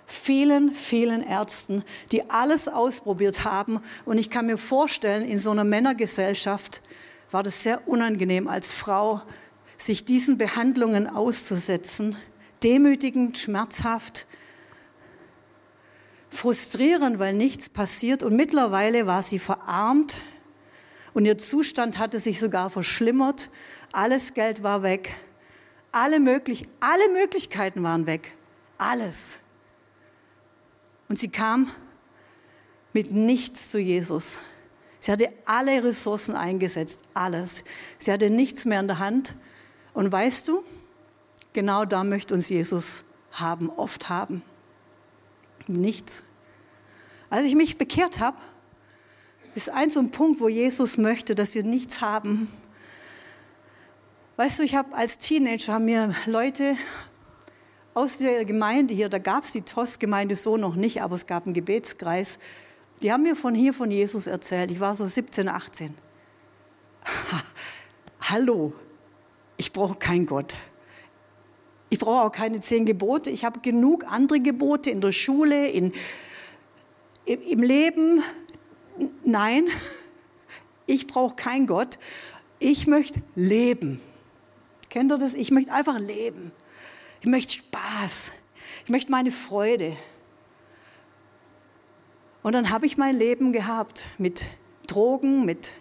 vielen, 0.06 0.72
vielen 0.72 1.22
Ärzten, 1.22 1.84
die 2.12 2.30
alles 2.30 2.68
ausprobiert 2.68 3.44
haben. 3.44 3.80
Und 4.04 4.18
ich 4.18 4.30
kann 4.30 4.46
mir 4.46 4.56
vorstellen, 4.56 5.24
in 5.24 5.38
so 5.38 5.50
einer 5.50 5.64
Männergesellschaft 5.64 6.82
war 7.30 7.42
das 7.42 7.62
sehr 7.62 7.86
unangenehm 7.88 8.48
als 8.48 8.74
Frau, 8.74 9.22
sich 9.76 10.04
diesen 10.04 10.38
Behandlungen 10.38 11.08
auszusetzen, 11.08 12.16
demütigend, 12.62 13.38
schmerzhaft, 13.38 14.26
frustrierend, 16.30 17.18
weil 17.18 17.34
nichts 17.34 17.68
passiert. 17.68 18.22
Und 18.22 18.34
mittlerweile 18.36 19.06
war 19.06 19.22
sie 19.22 19.38
verarmt 19.38 20.20
und 21.12 21.26
ihr 21.26 21.38
Zustand 21.38 21.98
hatte 21.98 22.18
sich 22.18 22.40
sogar 22.40 22.70
verschlimmert. 22.70 23.50
Alles 23.94 24.34
Geld 24.34 24.64
war 24.64 24.82
weg. 24.82 25.14
Alle, 25.92 26.18
möglich, 26.18 26.66
alle 26.80 27.08
Möglichkeiten 27.12 27.84
waren 27.84 28.06
weg. 28.06 28.32
Alles. 28.76 29.38
Und 31.08 31.16
sie 31.16 31.30
kam 31.30 31.70
mit 32.92 33.12
nichts 33.12 33.70
zu 33.70 33.78
Jesus. 33.78 34.40
Sie 34.98 35.12
hatte 35.12 35.32
alle 35.44 35.84
Ressourcen 35.84 36.34
eingesetzt, 36.34 37.02
alles. 37.14 37.62
Sie 37.98 38.10
hatte 38.10 38.30
nichts 38.30 38.64
mehr 38.64 38.80
in 38.80 38.88
der 38.88 38.98
Hand. 38.98 39.34
Und 39.92 40.10
weißt 40.10 40.48
du, 40.48 40.64
genau 41.52 41.84
da 41.84 42.02
möchte 42.02 42.34
uns 42.34 42.48
Jesus 42.48 43.04
haben, 43.30 43.70
oft 43.70 44.08
haben. 44.08 44.42
Nichts. 45.68 46.24
Als 47.30 47.46
ich 47.46 47.54
mich 47.54 47.78
bekehrt 47.78 48.18
habe, 48.18 48.38
ist 49.54 49.70
ein 49.70 49.90
so 49.90 50.00
ein 50.00 50.10
Punkt, 50.10 50.40
wo 50.40 50.48
Jesus 50.48 50.98
möchte, 50.98 51.36
dass 51.36 51.54
wir 51.54 51.62
nichts 51.62 52.00
haben. 52.00 52.50
Weißt 54.36 54.58
du, 54.58 54.64
ich 54.64 54.74
habe 54.74 54.92
als 54.96 55.18
Teenager 55.18 55.74
haben 55.74 55.84
mir 55.84 56.12
Leute 56.26 56.76
aus 57.94 58.18
der 58.18 58.44
Gemeinde 58.44 58.92
hier, 58.92 59.08
da 59.08 59.18
gab 59.18 59.44
es 59.44 59.52
die 59.52 59.62
TOS-Gemeinde 59.62 60.34
so 60.34 60.56
noch 60.56 60.74
nicht, 60.74 61.02
aber 61.02 61.14
es 61.14 61.28
gab 61.28 61.44
einen 61.44 61.54
Gebetskreis, 61.54 62.40
die 63.00 63.12
haben 63.12 63.22
mir 63.22 63.36
von 63.36 63.54
hier 63.54 63.72
von 63.72 63.92
Jesus 63.92 64.26
erzählt. 64.26 64.72
Ich 64.72 64.80
war 64.80 64.96
so 64.96 65.06
17, 65.06 65.48
18. 65.48 65.94
Hallo, 68.22 68.72
ich 69.56 69.72
brauche 69.72 69.94
keinen 69.94 70.26
Gott. 70.26 70.56
Ich 71.88 72.00
brauche 72.00 72.24
auch 72.24 72.32
keine 72.32 72.60
zehn 72.60 72.86
Gebote. 72.86 73.30
Ich 73.30 73.44
habe 73.44 73.60
genug 73.60 74.04
andere 74.10 74.40
Gebote 74.40 74.90
in 74.90 75.00
der 75.00 75.12
Schule, 75.12 75.68
in, 75.68 75.92
im 77.24 77.62
Leben. 77.62 78.20
Nein, 79.22 79.68
ich 80.86 81.06
brauche 81.06 81.36
keinen 81.36 81.68
Gott. 81.68 82.00
Ich 82.58 82.88
möchte 82.88 83.22
leben. 83.36 84.00
Kennt 84.94 85.10
ihr 85.10 85.18
das? 85.18 85.34
Ich 85.34 85.50
möchte 85.50 85.72
einfach 85.72 85.98
leben. 85.98 86.52
Ich 87.20 87.26
möchte 87.26 87.54
Spaß. 87.54 88.30
Ich 88.84 88.90
möchte 88.90 89.10
meine 89.10 89.32
Freude. 89.32 89.96
Und 92.44 92.52
dann 92.52 92.70
habe 92.70 92.86
ich 92.86 92.96
mein 92.96 93.16
Leben 93.16 93.52
gehabt 93.52 94.08
mit 94.18 94.50
Drogen, 94.86 95.44
mit 95.44 95.72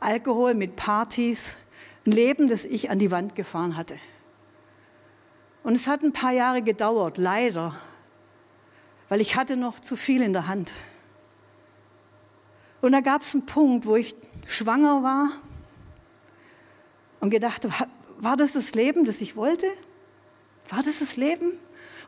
Alkohol, 0.00 0.54
mit 0.54 0.74
Partys. 0.74 1.58
Ein 2.04 2.10
Leben, 2.10 2.48
das 2.48 2.64
ich 2.64 2.90
an 2.90 2.98
die 2.98 3.12
Wand 3.12 3.36
gefahren 3.36 3.76
hatte. 3.76 3.96
Und 5.62 5.74
es 5.74 5.86
hat 5.86 6.02
ein 6.02 6.12
paar 6.12 6.32
Jahre 6.32 6.60
gedauert, 6.60 7.18
leider, 7.18 7.80
weil 9.08 9.20
ich 9.20 9.36
hatte 9.36 9.56
noch 9.56 9.78
zu 9.78 9.94
viel 9.94 10.22
in 10.22 10.32
der 10.32 10.48
Hand. 10.48 10.72
Und 12.80 12.90
da 12.90 13.00
gab 13.00 13.22
es 13.22 13.32
einen 13.32 13.46
Punkt, 13.46 13.86
wo 13.86 13.94
ich 13.94 14.16
schwanger 14.44 15.04
war 15.04 15.30
und 17.20 17.30
gedacht 17.30 17.64
habe, 17.64 17.88
war 18.20 18.36
das 18.36 18.52
das 18.52 18.74
Leben, 18.74 19.04
das 19.04 19.20
ich 19.20 19.36
wollte? 19.36 19.66
War 20.68 20.82
das 20.82 21.00
das 21.00 21.16
Leben? 21.16 21.52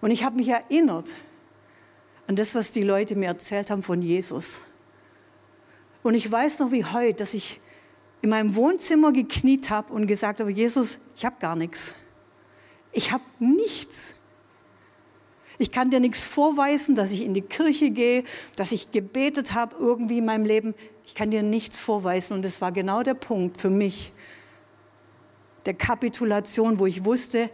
Und 0.01 0.11
ich 0.11 0.25
habe 0.25 0.37
mich 0.37 0.49
erinnert 0.49 1.11
an 2.27 2.37
das, 2.37 2.55
was 2.55 2.71
die 2.71 2.83
Leute 2.83 3.17
mir 3.17 3.27
erzählt 3.27 3.71
haben 3.71 3.83
von 3.83 4.03
Jesus. 4.03 4.67
Und 6.03 6.15
ich 6.15 6.31
weiß 6.31 6.59
noch 6.59 6.73
wie 6.73 6.85
heute, 6.85 7.19
dass 7.19 7.35
ich 7.35 7.61
in 8.21 8.31
meinem 8.31 8.55
Wohnzimmer 8.55 9.13
gekniet 9.13 9.71
habe 9.71 9.93
und 9.93 10.07
gesagt 10.07 10.41
habe, 10.41 10.51
Jesus, 10.51 10.99
ich 11.17 11.25
habe 11.25 11.37
gar 11.41 11.57
nichts. 11.57 11.95
Ich 12.93 13.11
habe 13.11 13.25
nichts. 13.39 14.17
Ich 15.59 15.71
kann 15.71 15.91
dir 15.91 16.01
nichts 16.01 16.25
vorweisen, 16.25 16.95
dass 16.95 17.13
ich 17.13 17.23
in 17.23 17.35
die 17.35 17.43
Kirche 17.43 17.91
gehe, 17.91 18.25
dass 18.57 18.73
ich 18.73 18.93
gebetet 18.93 19.55
habe 19.55 19.77
irgendwie 19.79 20.19
in 20.19 20.25
meinem 20.25 20.45
Leben. 20.45 20.75
Ich 21.07 21.15
kann 21.15 21.31
dir 21.31 21.43
nichts 21.43 21.81
vorweisen. 21.81 22.35
Und 22.35 22.45
das 22.45 22.61
war 22.61 22.73
genau 22.73 23.03
der 23.03 23.15
Punkt 23.15 23.61
für 23.61 23.71
mich, 23.71 24.13
der 25.67 25.75
Kapitulation, 25.75 26.79
wo 26.79 26.87
ich 26.87 27.05
wusste, 27.05 27.51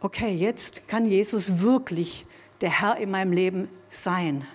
okay, 0.00 0.34
jetzt 0.34 0.88
kann 0.88 1.06
Jesus 1.06 1.60
wirklich 1.60 2.26
der 2.60 2.80
Herr 2.80 2.96
in 2.96 3.10
meinem 3.10 3.32
Leben 3.32 3.68
sein. 3.90 4.46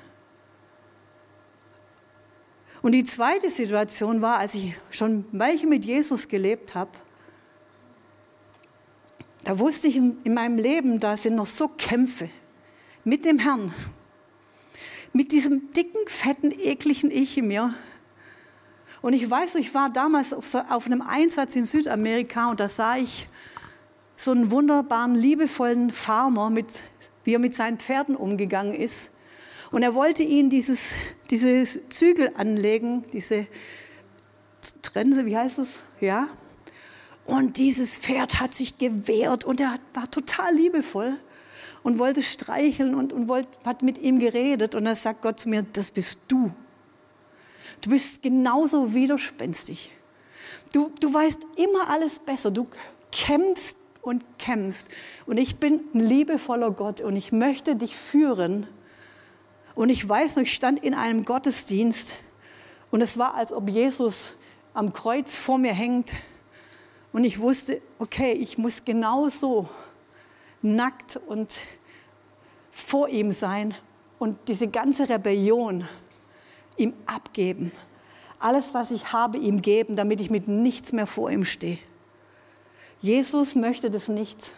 Und 2.81 2.91
die 2.93 3.03
zweite 3.03 3.49
Situation 3.49 4.21
war, 4.21 4.37
als 4.37 4.55
ich 4.55 4.73
schon 4.91 5.25
welche 5.31 5.67
mit 5.67 5.85
Jesus 5.85 6.27
gelebt 6.27 6.75
habe, 6.75 6.91
da 9.43 9.57
wusste 9.59 9.87
ich 9.87 9.95
in 9.95 10.33
meinem 10.33 10.57
Leben, 10.57 10.99
da 10.99 11.15
sind 11.15 11.35
noch 11.35 11.45
so 11.45 11.69
Kämpfe 11.69 12.29
mit 13.03 13.25
dem 13.25 13.39
Herrn, 13.39 13.73
mit 15.13 15.31
diesem 15.31 15.71
dicken, 15.71 16.05
fetten, 16.07 16.51
ekligen 16.51 17.09
Ich 17.11 17.37
in 17.37 17.47
mir. 17.47 17.73
Und 19.01 19.13
ich 19.13 19.29
weiß, 19.29 19.55
ich 19.55 19.73
war 19.73 19.89
damals 19.89 20.33
auf, 20.33 20.53
auf 20.69 20.85
einem 20.85 21.01
Einsatz 21.01 21.55
in 21.55 21.65
Südamerika 21.65 22.49
und 22.49 22.59
da 22.59 22.67
sah 22.67 22.97
ich 22.97 23.27
so 24.15 24.31
einen 24.31 24.51
wunderbaren, 24.51 25.15
liebevollen 25.15 25.91
Farmer, 25.91 26.49
mit, 26.49 26.81
wie 27.23 27.35
er 27.35 27.39
mit 27.39 27.53
seinen 27.53 27.77
Pferden 27.77 28.15
umgegangen 28.15 28.73
ist. 28.73 29.11
Und 29.71 29.83
er 29.83 29.93
wollte 29.93 30.23
ihnen 30.23 30.49
dieses, 30.49 30.93
dieses 31.29 31.89
Zügel 31.89 32.31
anlegen, 32.35 33.05
diese 33.13 33.47
Trense, 34.81 35.25
wie 35.25 35.37
heißt 35.37 35.59
es? 35.59 35.79
Ja. 35.99 36.29
Und 37.25 37.57
dieses 37.57 37.97
Pferd 37.97 38.39
hat 38.39 38.55
sich 38.55 38.77
gewehrt 38.77 39.43
und 39.43 39.59
er 39.59 39.75
war 39.93 40.09
total 40.09 40.55
liebevoll 40.55 41.17
und 41.83 41.99
wollte 41.99 42.23
streicheln 42.23 42.95
und, 42.95 43.13
und 43.13 43.27
wollte, 43.27 43.49
hat 43.65 43.83
mit 43.83 43.97
ihm 43.97 44.19
geredet. 44.19 44.75
Und 44.75 44.85
da 44.85 44.95
sagt 44.95 45.21
Gott 45.21 45.39
zu 45.39 45.49
mir, 45.49 45.63
das 45.73 45.91
bist 45.91 46.19
du. 46.29 46.51
Du 47.81 47.89
bist 47.89 48.23
genauso 48.23 48.93
widerspenstig. 48.93 49.91
Du, 50.73 50.91
du 50.99 51.13
weißt 51.13 51.41
immer 51.55 51.89
alles 51.89 52.19
besser. 52.19 52.51
Du 52.51 52.67
kämpfst 53.11 53.77
und 54.01 54.23
kämpfst. 54.37 54.91
Und 55.25 55.37
ich 55.37 55.57
bin 55.57 55.81
ein 55.93 55.99
liebevoller 55.99 56.71
Gott 56.71 57.01
und 57.01 57.15
ich 57.15 57.31
möchte 57.31 57.75
dich 57.75 57.95
führen. 57.95 58.67
Und 59.75 59.89
ich 59.89 60.07
weiß 60.07 60.35
noch, 60.37 60.43
ich 60.43 60.53
stand 60.53 60.83
in 60.83 60.93
einem 60.93 61.23
Gottesdienst 61.23 62.15
und 62.89 63.01
es 63.01 63.17
war, 63.17 63.35
als 63.35 63.53
ob 63.53 63.69
Jesus 63.69 64.35
am 64.73 64.93
Kreuz 64.93 65.37
vor 65.37 65.57
mir 65.57 65.73
hängt. 65.73 66.13
Und 67.13 67.23
ich 67.23 67.39
wusste, 67.39 67.81
okay, 67.99 68.31
ich 68.33 68.57
muss 68.57 68.85
genauso 68.85 69.67
nackt 70.61 71.17
und 71.27 71.59
vor 72.71 73.09
ihm 73.09 73.31
sein 73.31 73.75
und 74.19 74.37
diese 74.47 74.67
ganze 74.67 75.09
Rebellion 75.09 75.87
ihm 76.77 76.93
abgeben. 77.05 77.71
Alles, 78.39 78.73
was 78.73 78.91
ich 78.91 79.11
habe, 79.13 79.37
ihm 79.37 79.61
geben, 79.61 79.95
damit 79.95 80.21
ich 80.21 80.29
mit 80.29 80.47
nichts 80.47 80.93
mehr 80.93 81.07
vor 81.07 81.31
ihm 81.31 81.43
stehe. 81.43 81.79
Jesus 82.99 83.55
möchte 83.55 83.89
das 83.89 84.07
nicht. 84.07 84.53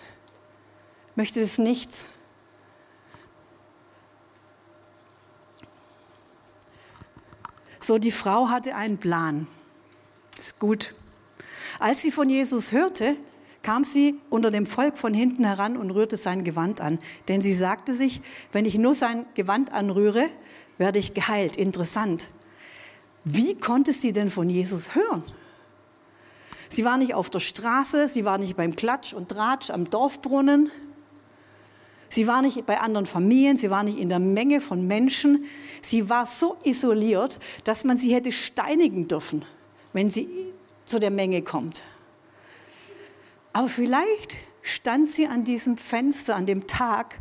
möchte 1.15 1.41
das 1.41 1.57
nichts. 1.57 2.09
So, 7.79 7.97
die 7.97 8.11
Frau 8.11 8.49
hatte 8.49 8.75
einen 8.75 8.97
Plan. 8.97 9.47
Ist 10.37 10.59
gut. 10.59 10.93
Als 11.79 12.01
sie 12.01 12.11
von 12.11 12.29
Jesus 12.29 12.71
hörte, 12.71 13.15
kam 13.61 13.83
sie 13.83 14.19
unter 14.29 14.51
dem 14.51 14.65
Volk 14.65 14.97
von 14.97 15.13
hinten 15.13 15.45
heran 15.45 15.77
und 15.77 15.91
rührte 15.91 16.17
sein 16.17 16.43
Gewand 16.43 16.81
an. 16.81 16.99
Denn 17.27 17.41
sie 17.41 17.53
sagte 17.53 17.93
sich, 17.93 18.21
wenn 18.51 18.65
ich 18.65 18.77
nur 18.77 18.95
sein 18.95 19.25
Gewand 19.33 19.73
anrühre, 19.73 20.25
werde 20.79 20.97
ich 20.97 21.13
geheilt. 21.13 21.57
Interessant. 21.57 22.29
Wie 23.23 23.59
konnte 23.59 23.93
sie 23.93 24.11
denn 24.11 24.31
von 24.31 24.49
Jesus 24.49 24.95
hören? 24.95 25.21
Sie 26.69 26.85
war 26.85 26.97
nicht 26.97 27.13
auf 27.13 27.29
der 27.29 27.39
Straße, 27.39 28.07
sie 28.07 28.25
war 28.25 28.39
nicht 28.39 28.55
beim 28.55 28.75
Klatsch 28.75 29.13
und 29.13 29.29
Tratsch 29.29 29.69
am 29.69 29.89
Dorfbrunnen, 29.89 30.71
sie 32.09 32.27
war 32.27 32.41
nicht 32.41 32.65
bei 32.65 32.79
anderen 32.79 33.05
Familien, 33.05 33.57
sie 33.57 33.69
war 33.69 33.83
nicht 33.83 33.99
in 33.99 34.09
der 34.09 34.19
Menge 34.19 34.61
von 34.61 34.87
Menschen. 34.87 35.45
Sie 35.81 36.09
war 36.09 36.27
so 36.27 36.57
isoliert, 36.63 37.39
dass 37.63 37.83
man 37.83 37.97
sie 37.97 38.13
hätte 38.13 38.31
steinigen 38.31 39.07
dürfen, 39.07 39.45
wenn 39.93 40.09
sie 40.09 40.27
zu 40.85 40.99
der 40.99 41.11
Menge 41.11 41.41
kommt. 41.41 41.83
Aber 43.53 43.69
vielleicht 43.69 44.37
stand 44.61 45.11
sie 45.11 45.27
an 45.27 45.43
diesem 45.43 45.77
Fenster 45.77 46.35
an 46.35 46.45
dem 46.45 46.67
Tag 46.67 47.19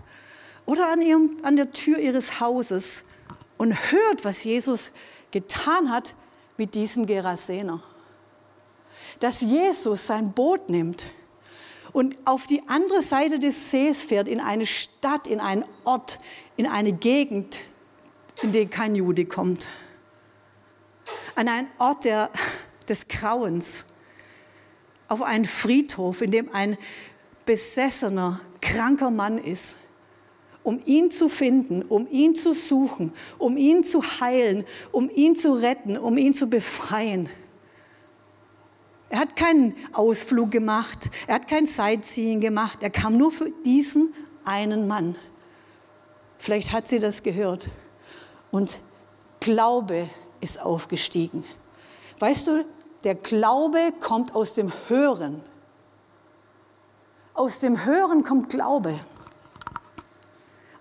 oder 0.67 0.91
an, 0.91 1.01
ihrem, 1.01 1.39
an 1.43 1.57
der 1.57 1.71
Tür 1.71 1.99
ihres 1.99 2.41
Hauses 2.41 3.05
und 3.59 3.93
hört, 3.93 4.25
was 4.25 4.45
Jesus 4.45 4.93
getan 5.31 5.91
hat 5.91 6.15
mit 6.57 6.75
diesem 6.75 7.07
Gerasener. 7.07 7.83
Dass 9.21 9.41
Jesus 9.41 10.07
sein 10.07 10.33
Boot 10.33 10.71
nimmt 10.71 11.09
und 11.93 12.17
auf 12.25 12.47
die 12.47 12.63
andere 12.69 13.03
Seite 13.03 13.39
des 13.39 13.71
Sees 13.71 14.05
fährt, 14.05 14.29
in 14.29 14.41
eine 14.41 14.67
Stadt, 14.67 15.27
in 15.27 15.41
einen 15.41 15.65
Ort, 15.85 16.21
in 16.57 16.67
eine 16.67 16.93
Gegend, 16.93 17.61
in 18.43 18.53
die 18.53 18.67
kein 18.67 18.95
Jude 18.95 19.27
kommt. 19.27 19.69
An 21.35 21.49
einen 21.49 21.69
Ort 21.79 22.05
der, 22.05 22.31
des 22.89 23.09
Grauens, 23.09 23.87
auf 25.09 25.23
einen 25.23 25.47
Friedhof, 25.47 26.21
in 26.21 26.31
dem 26.31 26.55
ein 26.55 26.77
besessener, 27.45 28.41
kranker 28.61 29.11
Mann 29.11 29.39
ist 29.39 29.77
um 30.63 30.81
ihn 30.85 31.11
zu 31.11 31.29
finden, 31.29 31.83
um 31.83 32.07
ihn 32.11 32.35
zu 32.35 32.53
suchen, 32.55 33.13
um 33.39 33.57
ihn 33.57 33.85
zu 33.85 34.03
heilen, 34.03 34.65
um 34.93 35.11
ihn 35.11 35.35
zu 35.35 35.53
retten, 35.53 35.97
um 35.97 36.19
ihn 36.19 36.35
zu 36.35 36.49
befreien. 36.49 37.29
Er 39.11 39.21
hat 39.21 39.37
keinen 39.37 39.75
Ausflug 39.93 40.51
gemacht, 40.51 41.11
er 41.27 41.37
hat 41.37 41.49
kein 41.49 41.67
Sightseeing 41.67 42.41
gemacht, 42.41 42.83
er 42.83 42.91
kam 42.91 43.17
nur 43.17 43.31
für 43.31 43.51
diesen 43.65 44.13
einen 44.45 44.87
Mann. 44.87 45.17
Vielleicht 46.39 46.73
hat 46.73 46.89
sie 46.89 46.99
das 46.99 47.23
gehört. 47.23 47.71
Und 48.51 48.81
Glaube 49.41 50.09
ist 50.41 50.61
aufgestiegen. 50.61 51.45
Weißt 52.19 52.47
du, 52.47 52.65
der 53.05 53.15
Glaube 53.15 53.93
kommt 54.01 54.35
aus 54.35 54.55
dem 54.55 54.73
Hören. 54.89 55.43
Aus 57.35 57.61
dem 57.61 57.85
Hören 57.85 58.25
kommt 58.25 58.51
Glaube. 58.51 58.99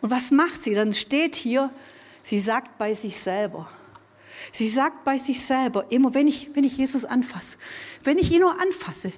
Und 0.01 0.11
was 0.11 0.31
macht 0.31 0.61
sie? 0.61 0.73
Dann 0.73 0.93
steht 0.93 1.35
hier, 1.35 1.69
sie 2.23 2.39
sagt 2.39 2.77
bei 2.77 2.93
sich 2.93 3.17
selber. 3.17 3.69
Sie 4.51 4.67
sagt 4.67 5.03
bei 5.03 5.17
sich 5.17 5.43
selber, 5.43 5.91
immer 5.91 6.13
wenn 6.13 6.27
ich, 6.27 6.49
wenn 6.53 6.63
ich 6.63 6.77
Jesus 6.77 7.05
anfasse, 7.05 7.57
wenn 8.03 8.17
ich 8.17 8.31
ihn 8.31 8.41
nur 8.41 8.59
anfasse, 8.61 9.11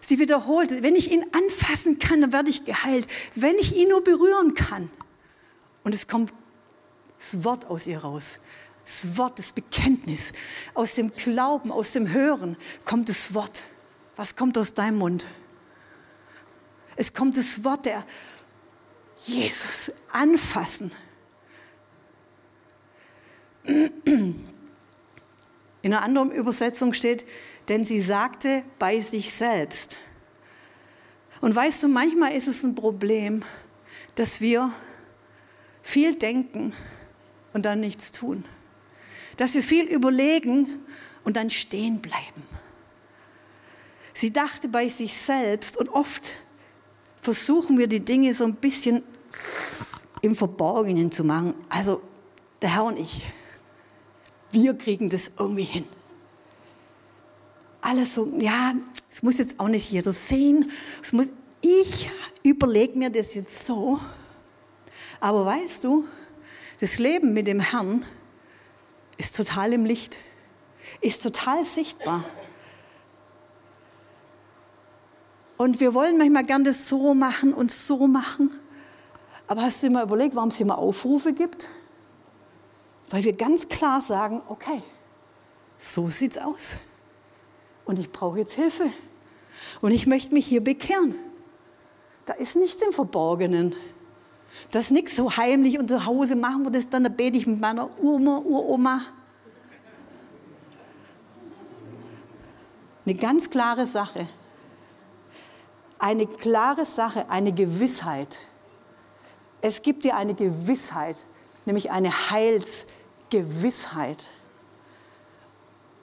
sie 0.00 0.18
wiederholt, 0.18 0.82
wenn 0.82 0.96
ich 0.96 1.10
ihn 1.12 1.24
anfassen 1.32 1.98
kann, 1.98 2.20
dann 2.20 2.32
werde 2.32 2.50
ich 2.50 2.64
geheilt. 2.64 3.06
Wenn 3.34 3.56
ich 3.56 3.76
ihn 3.76 3.88
nur 3.88 4.02
berühren 4.02 4.54
kann. 4.54 4.90
Und 5.84 5.94
es 5.94 6.08
kommt 6.08 6.32
das 7.18 7.44
Wort 7.44 7.66
aus 7.66 7.86
ihr 7.86 7.98
raus. 7.98 8.40
Das 8.84 9.16
Wort, 9.16 9.38
das 9.38 9.52
Bekenntnis. 9.52 10.32
Aus 10.74 10.94
dem 10.94 11.14
Glauben, 11.14 11.70
aus 11.70 11.92
dem 11.92 12.08
Hören 12.08 12.56
kommt 12.84 13.08
das 13.08 13.34
Wort. 13.34 13.62
Was 14.16 14.36
kommt 14.36 14.56
aus 14.58 14.74
deinem 14.74 14.98
Mund? 14.98 15.26
Es 16.96 17.14
kommt 17.14 17.36
das 17.36 17.64
Wort 17.64 17.86
der 17.86 18.04
Jesus 19.24 19.92
anfassen. 20.12 20.90
In 23.64 24.44
einer 25.82 26.02
anderen 26.02 26.30
Übersetzung 26.30 26.92
steht, 26.92 27.24
denn 27.68 27.84
sie 27.84 28.00
sagte 28.00 28.62
bei 28.78 29.00
sich 29.00 29.32
selbst. 29.32 29.98
Und 31.40 31.54
weißt 31.54 31.82
du, 31.82 31.88
manchmal 31.88 32.32
ist 32.32 32.48
es 32.48 32.64
ein 32.64 32.74
Problem, 32.74 33.42
dass 34.14 34.40
wir 34.40 34.72
viel 35.82 36.14
denken 36.16 36.74
und 37.52 37.64
dann 37.64 37.80
nichts 37.80 38.12
tun. 38.12 38.44
Dass 39.36 39.54
wir 39.54 39.62
viel 39.62 39.86
überlegen 39.86 40.84
und 41.24 41.36
dann 41.36 41.48
stehen 41.48 42.00
bleiben. 42.00 42.42
Sie 44.12 44.32
dachte 44.32 44.68
bei 44.68 44.88
sich 44.88 45.14
selbst 45.14 45.78
und 45.78 45.88
oft 45.88 46.34
versuchen 47.20 47.78
wir 47.78 47.86
die 47.86 48.00
Dinge 48.00 48.32
so 48.34 48.44
ein 48.44 48.54
bisschen 48.54 49.02
im 50.22 50.34
Verborgenen 50.34 51.10
zu 51.10 51.24
machen. 51.24 51.54
Also 51.68 52.02
der 52.62 52.74
Herr 52.74 52.84
und 52.84 52.98
ich, 52.98 53.22
wir 54.50 54.74
kriegen 54.74 55.08
das 55.08 55.32
irgendwie 55.38 55.64
hin. 55.64 55.84
Alles 57.80 58.14
so, 58.14 58.32
ja, 58.38 58.74
es 59.10 59.22
muss 59.22 59.38
jetzt 59.38 59.58
auch 59.58 59.68
nicht 59.68 59.90
jeder 59.90 60.12
sehen. 60.12 60.70
Es 61.02 61.12
muss, 61.12 61.32
ich 61.60 62.10
überlege 62.42 62.98
mir 62.98 63.10
das 63.10 63.34
jetzt 63.34 63.64
so. 63.64 63.98
Aber 65.20 65.46
weißt 65.46 65.84
du, 65.84 66.04
das 66.80 66.98
Leben 66.98 67.32
mit 67.32 67.46
dem 67.46 67.60
Herrn 67.60 68.04
ist 69.18 69.36
total 69.36 69.72
im 69.72 69.84
Licht, 69.84 70.18
ist 71.00 71.22
total 71.22 71.64
sichtbar. 71.64 72.24
Und 75.60 75.78
wir 75.78 75.92
wollen 75.92 76.16
manchmal 76.16 76.44
gern 76.44 76.64
das 76.64 76.88
so 76.88 77.12
machen 77.12 77.52
und 77.52 77.70
so 77.70 78.06
machen. 78.06 78.50
Aber 79.46 79.60
hast 79.60 79.82
du 79.82 79.88
dir 79.88 79.92
mal 79.92 80.04
überlegt, 80.04 80.34
warum 80.34 80.48
es 80.48 80.58
mal 80.60 80.74
Aufrufe 80.74 81.34
gibt? 81.34 81.68
Weil 83.10 83.24
wir 83.24 83.34
ganz 83.34 83.68
klar 83.68 84.00
sagen, 84.00 84.40
okay, 84.48 84.82
so 85.78 86.08
sieht's 86.08 86.38
aus. 86.38 86.78
Und 87.84 87.98
ich 87.98 88.10
brauche 88.10 88.38
jetzt 88.38 88.54
Hilfe. 88.54 88.90
Und 89.82 89.90
ich 89.90 90.06
möchte 90.06 90.32
mich 90.32 90.46
hier 90.46 90.64
bekehren. 90.64 91.14
Da 92.24 92.32
ist 92.32 92.56
nichts 92.56 92.80
im 92.80 92.94
Verborgenen. 92.94 93.74
Das 94.70 94.84
ist 94.84 94.92
nichts 94.92 95.14
so 95.14 95.36
heimlich 95.36 95.78
und 95.78 95.88
zu 95.88 96.06
Hause 96.06 96.36
machen 96.36 96.64
wir 96.64 96.70
das 96.70 96.88
dann, 96.88 97.04
da 97.04 97.10
bete 97.10 97.36
ich 97.36 97.46
mit 97.46 97.60
meiner 97.60 97.90
Uroma, 98.00 98.38
Uroma. 98.38 99.02
Eine 103.04 103.14
ganz 103.14 103.50
klare 103.50 103.84
Sache 103.84 104.26
eine 106.00 106.26
klare 106.26 106.86
Sache, 106.86 107.30
eine 107.30 107.52
Gewissheit. 107.52 108.40
Es 109.60 109.82
gibt 109.82 110.04
dir 110.04 110.16
eine 110.16 110.34
Gewissheit, 110.34 111.26
nämlich 111.66 111.90
eine 111.90 112.30
Heilsgewissheit. 112.30 114.30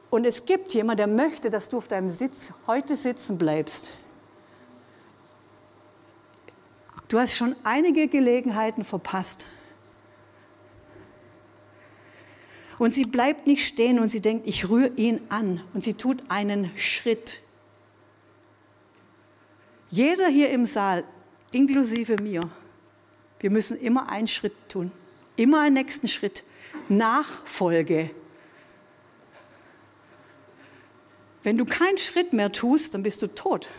Und 0.10 0.26
es 0.26 0.46
gibt 0.46 0.74
jemand, 0.74 1.00
der 1.00 1.08
möchte, 1.08 1.50
dass 1.50 1.70
du 1.70 1.78
auf 1.78 1.88
deinem 1.88 2.12
Sitz 2.12 2.52
heute 2.68 2.96
sitzen 2.96 3.38
bleibst. 3.38 3.94
Du 7.08 7.20
hast 7.20 7.36
schon 7.36 7.56
einige 7.64 8.08
Gelegenheiten 8.08 8.84
verpasst. 8.84 9.48
Und 12.78 12.94
sie 12.94 13.06
bleibt 13.06 13.48
nicht 13.48 13.66
stehen 13.66 14.00
und 14.00 14.10
sie 14.10 14.22
denkt, 14.22 14.46
ich 14.46 14.70
rühre 14.70 14.92
ihn 14.96 15.22
an. 15.30 15.62
Und 15.74 15.84
sie 15.84 15.96
tut 15.96 16.22
einen 16.30 16.72
Schritt. 16.78 17.42
Jeder 19.90 20.28
hier 20.28 20.50
im 20.50 20.66
Saal, 20.66 21.04
inklusive 21.52 22.18
mir, 22.22 22.42
wir 23.40 23.52
müssen 23.52 23.80
immer 23.80 24.10
einen 24.10 24.28
Schritt 24.28 24.54
tun, 24.70 24.92
immer 25.36 25.62
einen 25.62 25.76
nächsten 25.76 26.08
Schritt. 26.08 26.44
Nachfolge. 26.90 28.12
Wenn 31.44 31.58
du 31.58 31.66
keinen 31.66 31.98
Schritt 31.98 32.34
mehr 32.34 32.52
tust, 32.52 32.94
dann 32.94 33.04
bist 33.04 33.22
du 33.22 33.28
tot. 33.28 33.70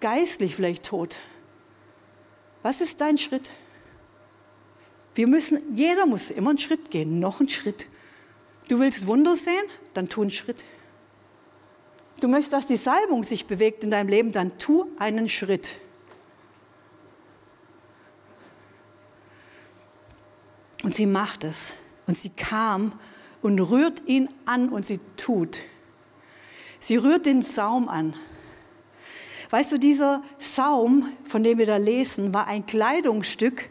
Geistlich 0.00 0.54
vielleicht 0.54 0.84
tot. 0.84 1.20
Was 2.62 2.80
ist 2.80 3.00
dein 3.00 3.18
Schritt? 3.18 3.50
Wir 5.14 5.26
müssen, 5.26 5.76
jeder 5.76 6.06
muss 6.06 6.30
immer 6.30 6.50
einen 6.50 6.58
Schritt 6.58 6.90
gehen, 6.90 7.20
noch 7.20 7.40
einen 7.40 7.48
Schritt. 7.48 7.86
Du 8.68 8.78
willst 8.78 9.06
Wunder 9.06 9.36
sehen? 9.36 9.64
Dann 9.94 10.08
tu 10.08 10.22
einen 10.22 10.30
Schritt. 10.30 10.64
Du 12.22 12.28
möchtest, 12.28 12.52
dass 12.52 12.66
die 12.68 12.76
Salbung 12.76 13.24
sich 13.24 13.48
bewegt 13.48 13.82
in 13.82 13.90
deinem 13.90 14.06
Leben, 14.06 14.30
dann 14.30 14.56
tu 14.56 14.86
einen 15.00 15.28
Schritt. 15.28 15.74
Und 20.84 20.94
sie 20.94 21.06
macht 21.06 21.42
es. 21.42 21.74
Und 22.06 22.16
sie 22.16 22.28
kam 22.28 22.92
und 23.42 23.58
rührt 23.58 24.04
ihn 24.06 24.28
an 24.44 24.68
und 24.68 24.86
sie 24.86 25.00
tut. 25.16 25.62
Sie 26.78 26.96
rührt 26.96 27.26
den 27.26 27.42
Saum 27.42 27.88
an. 27.88 28.14
Weißt 29.50 29.72
du, 29.72 29.78
dieser 29.78 30.22
Saum, 30.38 31.08
von 31.24 31.42
dem 31.42 31.58
wir 31.58 31.66
da 31.66 31.76
lesen, 31.76 32.32
war 32.32 32.46
ein 32.46 32.66
Kleidungsstück 32.66 33.68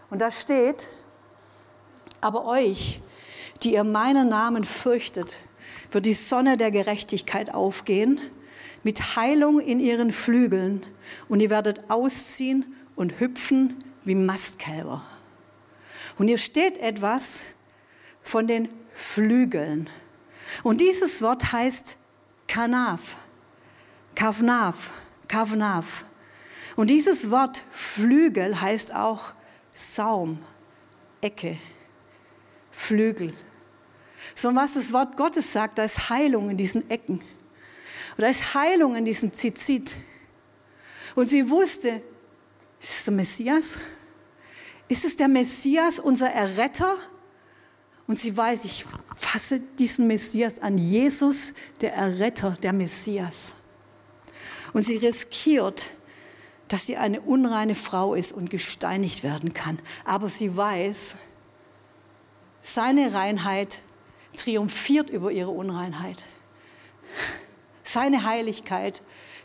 Und 0.09 0.19
da 0.19 0.31
steht, 0.31 0.89
aber 2.21 2.45
euch, 2.45 3.01
die 3.61 3.73
ihr 3.73 3.83
meinen 3.83 4.29
Namen 4.29 4.63
fürchtet, 4.63 5.37
wird 5.91 6.07
die 6.07 6.13
Sonne 6.13 6.57
der 6.57 6.71
Gerechtigkeit 6.71 7.53
aufgehen, 7.53 8.19
mit 8.81 9.15
Heilung 9.15 9.59
in 9.59 9.79
ihren 9.79 10.11
Flügeln, 10.11 10.83
und 11.29 11.39
ihr 11.39 11.51
werdet 11.51 11.91
ausziehen 11.91 12.75
und 12.95 13.19
hüpfen 13.19 13.83
wie 14.05 14.15
Mastkälber. 14.15 15.03
Und 16.17 16.27
hier 16.27 16.37
steht 16.37 16.77
etwas 16.77 17.43
von 18.21 18.47
den 18.47 18.69
Flügeln. 18.93 19.89
Und 20.61 20.81
dieses 20.81 21.21
Wort 21.21 21.51
heißt 21.51 21.97
Kanaf, 22.47 23.17
Kavnaf, 24.15 24.91
Kavnaf. 25.27 26.05
Und 26.75 26.89
dieses 26.89 27.31
Wort 27.31 27.63
Flügel 27.71 28.61
heißt 28.61 28.93
auch 28.93 29.33
Saum, 29.75 30.39
Ecke, 31.21 31.57
Flügel. 32.71 33.33
So 34.35 34.53
was 34.55 34.73
das 34.73 34.93
Wort 34.93 35.17
Gottes 35.17 35.51
sagt, 35.51 35.77
da 35.77 35.83
ist 35.83 36.09
Heilung 36.09 36.49
in 36.49 36.57
diesen 36.57 36.89
Ecken. 36.89 37.19
Und 37.19 38.21
da 38.21 38.27
ist 38.27 38.53
Heilung 38.53 38.95
in 38.95 39.05
diesen 39.05 39.33
Zizit. 39.33 39.95
Und 41.15 41.29
sie 41.29 41.49
wusste, 41.49 42.01
ist 42.79 42.93
es 42.93 43.05
der 43.05 43.13
Messias? 43.13 43.77
Ist 44.87 45.05
es 45.05 45.15
der 45.17 45.27
Messias, 45.27 45.99
unser 45.99 46.29
Erretter? 46.29 46.97
Und 48.07 48.19
sie 48.19 48.35
weiß, 48.35 48.65
ich 48.65 48.85
fasse 49.15 49.59
diesen 49.79 50.07
Messias 50.07 50.59
an. 50.59 50.77
Jesus, 50.77 51.53
der 51.81 51.93
Erretter, 51.93 52.51
der 52.61 52.73
Messias. 52.73 53.53
Und 54.73 54.83
sie 54.83 54.97
riskiert, 54.97 55.89
dass 56.67 56.85
sie 56.85 56.97
eine 56.97 57.21
unreine 57.21 57.75
Frau 57.75 58.13
ist 58.15 58.31
und 58.31 58.49
gesteinigt 58.49 59.23
werden 59.23 59.53
kann. 59.53 59.79
Aber 60.05 60.27
sie 60.27 60.55
weiß, 60.55 61.15
seine 62.61 63.13
Reinheit 63.13 63.79
triumphiert 64.35 65.09
über 65.09 65.31
ihre 65.31 65.51
Unreinheit. 65.51 66.25
Seine 67.83 68.23
Heiligkeit 68.23 69.01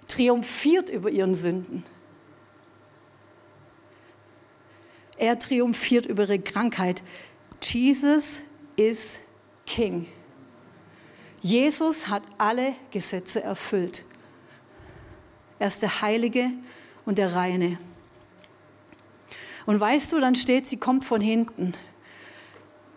triumphiert 0.06 0.88
über 0.88 1.10
ihren 1.10 1.34
Sünden. 1.34 1.84
Er 5.18 5.38
triumphiert 5.38 6.06
über 6.06 6.22
ihre 6.22 6.38
Krankheit. 6.38 7.02
Jesus 7.60 8.38
ist 8.76 9.18
King. 9.66 10.06
Jesus 11.40 12.08
hat 12.08 12.22
alle 12.38 12.74
Gesetze 12.90 13.42
erfüllt. 13.42 14.04
Er 15.58 15.68
ist 15.68 15.82
der 15.82 16.00
Heilige 16.02 16.50
und 17.04 17.18
der 17.18 17.34
Reine. 17.34 17.78
Und 19.66 19.78
weißt 19.78 20.12
du, 20.12 20.20
dann 20.20 20.34
steht, 20.34 20.66
sie 20.66 20.78
kommt 20.78 21.04
von 21.04 21.20
hinten. 21.20 21.72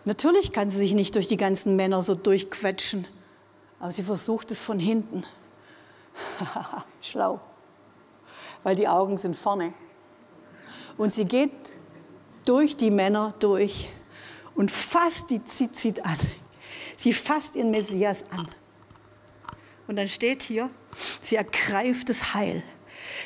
Natürlich 0.04 0.52
kann 0.52 0.70
sie 0.70 0.78
sich 0.78 0.94
nicht 0.94 1.14
durch 1.14 1.26
die 1.26 1.36
ganzen 1.36 1.76
Männer 1.76 2.02
so 2.02 2.14
durchquetschen, 2.14 3.06
aber 3.78 3.92
sie 3.92 4.02
versucht 4.02 4.50
es 4.50 4.62
von 4.62 4.78
hinten. 4.78 5.24
Schlau, 7.02 7.40
weil 8.62 8.74
die 8.74 8.88
Augen 8.88 9.18
sind 9.18 9.36
vorne. 9.36 9.72
Und 10.96 11.12
sie 11.12 11.24
geht 11.24 11.52
durch 12.44 12.76
die 12.76 12.90
Männer 12.90 13.34
durch 13.38 13.88
und 14.54 14.70
fasst 14.70 15.30
die 15.30 15.44
Zizit 15.44 16.04
an. 16.04 16.18
Sie 16.96 17.12
fasst 17.12 17.56
ihren 17.56 17.70
Messias 17.70 18.18
an. 18.30 18.46
Und 19.88 19.96
dann 19.96 20.08
steht 20.08 20.42
hier, 20.42 20.70
sie 21.20 21.36
ergreift 21.36 22.08
das 22.08 22.34
Heil. 22.34 22.62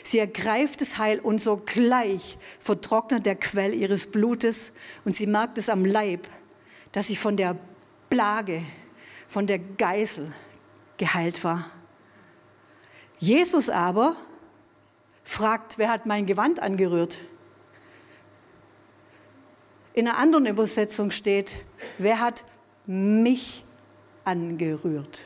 Sie 0.03 0.19
ergreift 0.19 0.81
das 0.81 0.99
Heil 0.99 1.21
und 1.21 1.41
sogleich 1.41 2.39
vertrocknet 2.61 3.27
der 3.27 3.37
Quell 3.37 3.75
ihres 3.75 4.11
Blutes 4.11 4.73
und 5.05 5.15
sie 5.15 5.27
merkt 5.27 5.59
es 5.59 5.69
am 5.69 5.85
Leib, 5.85 6.27
dass 6.93 7.09
sie 7.09 7.17
von 7.17 7.37
der 7.37 7.57
Plage, 8.09 8.63
von 9.29 9.47
der 9.47 9.59
Geißel 9.59 10.33
geheilt 10.97 11.45
war. 11.45 11.71
Jesus 13.19 13.69
aber 13.69 14.17
fragt, 15.25 15.79
wer 15.79 15.91
hat 15.91 16.07
mein 16.07 16.27
Gewand 16.27 16.61
angerührt? 16.61 17.21
In 19.97 20.07
einer 20.07 20.19
anderen 20.19 20.45
Übersetzung 20.45 21.11
steht, 21.11 21.57
wer 21.97 22.21
hat 22.21 22.45
mich 22.85 23.65
angerührt? 24.27 25.25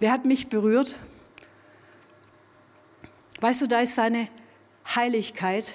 Wer 0.00 0.12
hat 0.12 0.26
mich 0.26 0.50
berührt? 0.50 0.94
Weißt 3.40 3.62
du, 3.62 3.68
da 3.68 3.80
ist 3.80 3.94
seine 3.94 4.28
Heiligkeit, 4.94 5.72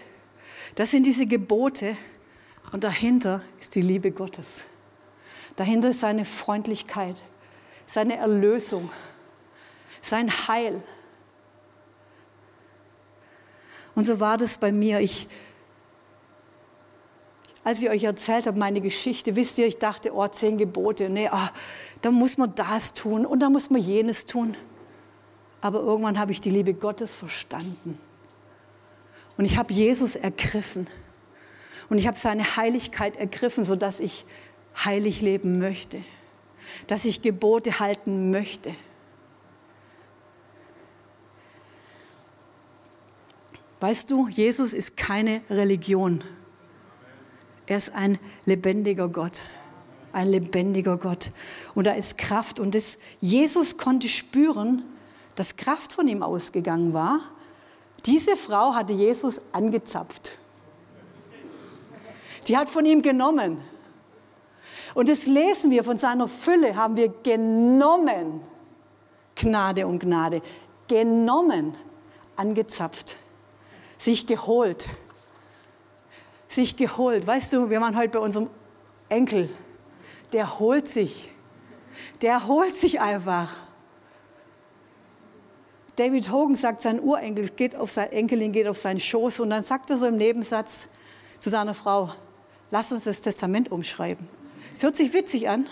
das 0.76 0.92
sind 0.92 1.08
diese 1.08 1.26
Gebote 1.26 1.98
und 2.74 2.84
dahinter 2.84 3.42
ist 3.60 3.74
die 3.74 3.82
Liebe 3.82 4.12
Gottes. 4.12 4.60
Dahinter 5.56 5.90
ist 5.90 6.02
seine 6.02 6.26
Freundlichkeit, 6.26 7.16
seine 7.88 8.18
Erlösung, 8.18 8.92
sein 10.00 10.30
Heil. 10.30 10.84
Und 13.96 14.04
so 14.04 14.20
war 14.20 14.38
das 14.38 14.60
bei 14.60 14.72
mir. 14.72 15.00
Ich 15.00 15.28
als 17.64 17.82
ich 17.82 17.90
euch 17.90 18.04
erzählt 18.04 18.48
habe, 18.48 18.58
meine 18.58 18.82
Geschichte, 18.82 19.36
wisst 19.36 19.58
ihr, 19.58 19.68
ich 19.68 19.78
dachte, 19.78 20.14
oh, 20.14 20.28
zehn 20.28 20.58
Gebote, 20.58 21.10
nee, 21.10 21.30
oh, 21.32 21.48
da 22.02 22.12
muss 22.12 22.38
man 22.38 22.56
das 22.56 22.94
tun 22.94 23.26
und 23.26 23.42
da 23.42 23.50
muss 23.50 23.70
man 23.70 23.82
jenes 23.82 24.26
tun. 24.26 24.56
Aber 25.62 25.82
irgendwann 25.82 26.18
habe 26.18 26.32
ich 26.32 26.40
die 26.40 26.50
Liebe 26.50 26.74
Gottes 26.74 27.16
verstanden. 27.16 28.00
Und 29.38 29.46
ich 29.46 29.58
habe 29.58 29.74
Jesus 29.74 30.16
ergriffen. 30.16 30.88
Und 31.90 31.98
ich 31.98 32.08
habe 32.08 32.18
seine 32.18 32.56
Heiligkeit 32.56 33.18
ergriffen, 33.18 33.64
sodass 33.64 34.00
ich 34.00 34.26
heilig 34.86 35.22
leben 35.22 35.60
möchte. 35.60 36.02
Dass 36.88 37.04
ich 37.06 37.22
Gebote 37.22 37.80
halten 37.80 38.32
möchte. 38.32 38.74
Weißt 43.80 44.12
du, 44.12 44.28
Jesus 44.28 44.74
ist 44.74 44.98
keine 44.98 45.42
Religion. 45.50 46.24
Er 47.70 47.78
ist 47.78 47.94
ein 47.94 48.18
lebendiger 48.46 49.08
Gott. 49.10 49.44
Ein 50.12 50.30
lebendiger 50.30 50.98
Gott. 50.98 51.32
Und 51.76 51.86
da 51.86 51.92
ist 51.92 52.18
Kraft. 52.18 52.60
Und 52.60 52.74
das, 52.74 52.98
Jesus 53.22 53.78
konnte 53.78 54.10
spüren, 54.10 54.84
dass 55.36 55.56
Kraft 55.56 55.94
von 55.94 56.08
ihm 56.08 56.24
ausgegangen 56.24 56.94
war. 56.94 57.20
Diese 58.08 58.36
Frau 58.36 58.74
hatte 58.74 58.94
Jesus 58.94 59.40
angezapft. 59.52 60.32
Die 62.48 62.58
hat 62.58 62.72
von 62.72 62.88
ihm 62.88 63.04
genommen. 63.04 63.60
Und 64.96 65.08
das 65.08 65.28
lesen 65.28 65.70
wir, 65.70 65.84
von 65.84 65.98
seiner 65.98 66.28
Fülle 66.28 66.76
haben 66.76 66.98
wir 66.98 67.10
genommen. 67.22 68.42
Gnade 69.36 69.86
um 69.86 70.00
Gnade. 70.00 70.42
Genommen, 70.88 71.76
angezapft, 72.36 73.18
sich 74.00 74.26
geholt. 74.26 74.88
Sich 76.50 76.76
geholt. 76.76 77.26
Weißt 77.26 77.54
du, 77.54 77.70
wir 77.70 77.80
waren 77.80 77.96
heute 77.96 78.10
bei 78.10 78.20
unserem 78.20 78.50
Enkel. 79.08 79.50
Der 80.34 80.60
holt 80.60 80.90
sich. 80.90 81.30
Der 82.22 82.48
holt 82.48 82.76
sich 82.76 83.00
einfach. 83.00 83.50
David 85.96 86.32
Hogan 86.32 86.56
sagt, 86.56 86.82
sein 86.82 87.02
Urenkel 87.02 87.50
geht 87.50 87.76
auf 87.76 87.92
sein 87.92 88.12
Enkelin 88.12 88.54
geht 88.54 88.68
auf 88.68 88.78
seinen 88.78 89.02
Schoß 89.02 89.42
und 89.42 89.50
dann 89.50 89.64
sagt 89.64 89.90
er 89.90 89.98
so 89.98 90.08
im 90.08 90.16
Nebensatz 90.16 90.88
zu 91.40 91.50
seiner 91.50 91.74
Frau, 91.74 92.14
lass 92.72 92.92
uns 92.94 93.04
das 93.04 93.22
Testament 93.22 93.70
umschreiben. 93.70 94.26
Es 94.72 94.82
hört 94.82 94.96
sich 94.96 95.14
witzig 95.14 95.50
an. 95.50 95.68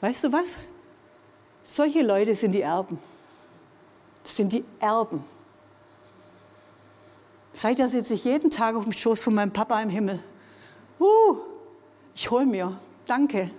Weißt 0.00 0.24
du 0.24 0.32
was? 0.32 0.58
Solche 1.62 2.02
Leute 2.02 2.34
sind 2.34 2.52
die 2.52 2.62
Erben. 2.62 2.98
Das 4.22 4.36
sind 4.36 4.52
die 4.52 4.64
Erben. 4.80 5.22
Seither 7.52 7.88
sitze 7.88 8.14
ich 8.14 8.24
jeden 8.24 8.50
Tag 8.50 8.76
auf 8.76 8.84
dem 8.84 8.92
Schoß 8.92 9.22
von 9.22 9.34
meinem 9.34 9.52
Papa 9.52 9.80
im 9.82 9.90
Himmel. 9.90 10.20
Uh, 10.98 11.38
ich 12.14 12.30
hol 12.30 12.46
mir. 12.46 12.78
Danke. 13.06 13.50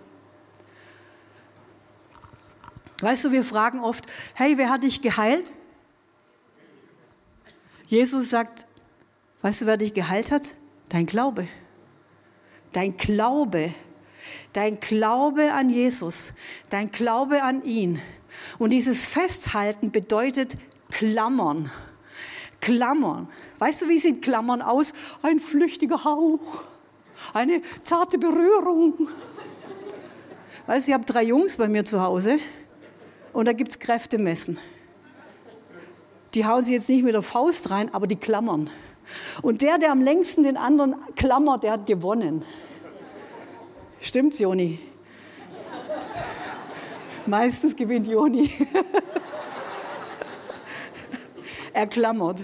Weißt 3.02 3.26
du, 3.26 3.32
wir 3.32 3.44
fragen 3.44 3.80
oft, 3.80 4.06
hey, 4.36 4.58
wer 4.58 4.70
hat 4.70 4.84
dich 4.84 5.02
geheilt? 5.02 5.52
Jesus 7.88 8.30
sagt, 8.30 8.68
weißt 9.42 9.64
du, 9.64 9.66
wer 9.66 9.78
dich 9.78 9.94
geheilt 9.94 10.32
hat? 10.32 10.56
Dein 10.90 11.06
Glaube. 11.06 11.48
Dein 12.72 12.96
Glaube. 12.96 13.74
Dein 14.54 14.80
Glaube 14.80 15.52
an 15.52 15.70
Jesus. 15.70 16.36
Dein 16.70 16.92
Glaube 16.92 17.44
an 17.44 17.64
ihn. 17.64 18.00
Und 18.60 18.70
dieses 18.72 19.08
Festhalten 19.08 19.92
bedeutet 19.92 20.56
Klammern. 20.92 21.72
Klammern. 22.60 23.28
Weißt 23.62 23.84
du, 23.84 23.90
wie 23.90 24.00
sieht 24.00 24.24
Klammern 24.24 24.64
aus? 24.64 24.92
Ein 25.22 25.38
flüchtiger 25.38 26.04
Hauch. 26.04 26.64
Eine 27.32 27.62
zarte 27.84 28.18
Berührung. 28.18 29.08
Weißt 30.66 30.88
du, 30.88 30.90
ich 30.90 30.94
habe 30.96 31.06
drei 31.06 31.22
Jungs 31.22 31.58
bei 31.58 31.68
mir 31.68 31.86
zu 31.86 32.02
Hause 32.02 32.40
und 33.34 33.48
da 33.48 33.54
gibt 33.54 33.70
es 33.70 33.78
Kräftemessen. 33.78 34.60
Die 36.34 36.44
hauen 36.44 36.64
sie 36.64 36.74
jetzt 36.74 36.90
nicht 36.90 37.04
mit 37.04 37.14
der 37.14 37.22
Faust 37.22 37.70
rein, 37.70 37.94
aber 37.94 38.08
die 38.08 38.16
klammern. 38.16 38.68
Und 39.44 39.62
der, 39.62 39.78
der 39.78 39.92
am 39.92 40.02
längsten 40.02 40.42
den 40.42 40.58
anderen 40.58 40.96
klammert, 41.16 41.62
der 41.62 41.74
hat 41.74 41.86
gewonnen. 41.86 42.44
Stimmt's, 44.00 44.40
Joni? 44.40 44.80
Meistens 47.28 47.76
gewinnt 47.76 48.08
Joni. 48.08 48.52
er 51.74 51.86
klammert. 51.86 52.44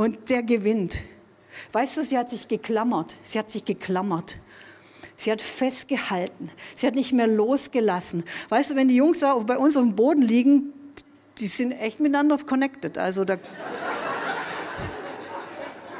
Und 0.00 0.30
der 0.30 0.42
gewinnt. 0.42 1.02
Weißt 1.72 1.98
du, 1.98 2.02
sie 2.02 2.16
hat 2.16 2.30
sich 2.30 2.48
geklammert. 2.48 3.16
Sie 3.22 3.38
hat 3.38 3.50
sich 3.50 3.66
geklammert. 3.66 4.38
Sie 5.14 5.30
hat 5.30 5.42
festgehalten. 5.42 6.50
Sie 6.74 6.86
hat 6.86 6.94
nicht 6.94 7.12
mehr 7.12 7.26
losgelassen. 7.26 8.24
Weißt 8.48 8.70
du, 8.70 8.76
wenn 8.76 8.88
die 8.88 8.96
Jungs 8.96 9.18
da 9.18 9.34
bei 9.34 9.58
uns 9.58 9.76
auf 9.76 9.82
dem 9.82 9.94
Boden 9.94 10.22
liegen, 10.22 10.72
die 11.36 11.48
sind 11.48 11.72
echt 11.72 12.00
miteinander 12.00 12.38
connected. 12.38 12.96
Also 12.96 13.26
da, 13.26 13.36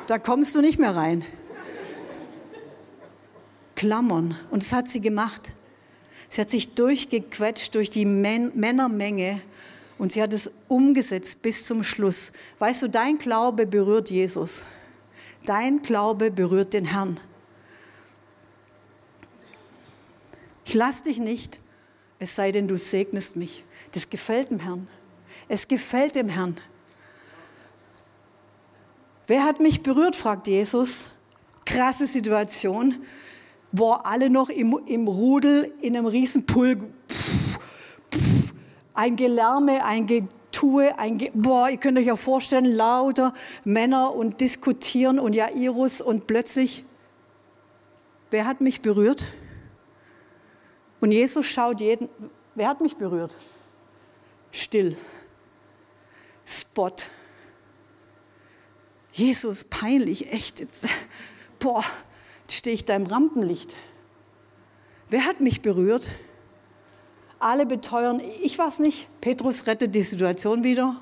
da 0.06 0.18
kommst 0.18 0.54
du 0.54 0.62
nicht 0.62 0.78
mehr 0.78 0.96
rein. 0.96 1.22
Klammern. 3.76 4.34
Und 4.50 4.62
das 4.62 4.72
hat 4.72 4.88
sie 4.88 5.02
gemacht. 5.02 5.52
Sie 6.30 6.40
hat 6.40 6.48
sich 6.48 6.74
durchgequetscht 6.74 7.74
durch 7.74 7.90
die 7.90 8.06
Männermenge 8.06 9.42
und 10.00 10.10
sie 10.12 10.22
hat 10.22 10.32
es 10.32 10.50
umgesetzt 10.66 11.42
bis 11.42 11.66
zum 11.66 11.82
Schluss. 11.82 12.32
Weißt 12.58 12.80
du, 12.80 12.88
dein 12.88 13.18
Glaube 13.18 13.66
berührt 13.66 14.10
Jesus. 14.10 14.64
Dein 15.44 15.82
Glaube 15.82 16.30
berührt 16.30 16.72
den 16.72 16.86
Herrn. 16.86 17.20
Ich 20.64 20.72
lass 20.72 21.02
dich 21.02 21.18
nicht, 21.18 21.60
es 22.18 22.34
sei 22.34 22.50
denn, 22.50 22.66
du 22.66 22.78
segnest 22.78 23.36
mich. 23.36 23.62
Das 23.92 24.08
gefällt 24.08 24.48
dem 24.48 24.60
Herrn. 24.60 24.88
Es 25.48 25.68
gefällt 25.68 26.14
dem 26.14 26.30
Herrn. 26.30 26.56
Wer 29.26 29.44
hat 29.44 29.60
mich 29.60 29.82
berührt, 29.82 30.16
fragt 30.16 30.46
Jesus. 30.46 31.10
Krasse 31.66 32.06
Situation. 32.06 33.02
Boah, 33.70 34.06
alle 34.06 34.30
noch 34.30 34.48
im, 34.48 34.80
im 34.86 35.08
Rudel 35.08 35.74
in 35.82 35.94
einem 35.94 36.06
riesen 36.06 36.46
Pulk. 36.46 36.84
Ein 39.00 39.16
Gelärme, 39.16 39.82
ein 39.82 40.06
Getue, 40.06 40.98
ein 40.98 41.16
Ge 41.16 41.30
boah, 41.32 41.70
ihr 41.70 41.78
könnt 41.78 41.96
euch 41.96 42.12
auch 42.12 42.18
vorstellen, 42.18 42.66
lauter 42.66 43.32
Männer 43.64 44.14
und 44.14 44.42
diskutieren 44.42 45.18
und 45.18 45.34
Jairus 45.34 46.02
und 46.02 46.26
plötzlich, 46.26 46.84
wer 48.30 48.44
hat 48.44 48.60
mich 48.60 48.82
berührt? 48.82 49.26
Und 51.00 51.12
Jesus 51.12 51.46
schaut 51.46 51.80
jeden, 51.80 52.10
wer 52.54 52.68
hat 52.68 52.82
mich 52.82 52.98
berührt? 52.98 53.38
Still. 54.50 54.98
Spot. 56.44 56.92
Jesus, 59.12 59.64
peinlich, 59.64 60.30
echt. 60.30 60.60
Jetzt, 60.60 60.88
boah, 61.58 61.82
jetzt 62.42 62.58
stehe 62.58 62.74
ich 62.74 62.84
da 62.84 62.96
im 62.96 63.06
Rampenlicht. 63.06 63.74
Wer 65.08 65.24
hat 65.24 65.40
mich 65.40 65.62
berührt? 65.62 66.10
Alle 67.42 67.64
beteuern, 67.64 68.20
ich 68.42 68.58
es 68.58 68.78
nicht. 68.78 69.08
Petrus 69.22 69.66
rettet 69.66 69.94
die 69.94 70.02
Situation 70.02 70.62
wieder. 70.62 70.96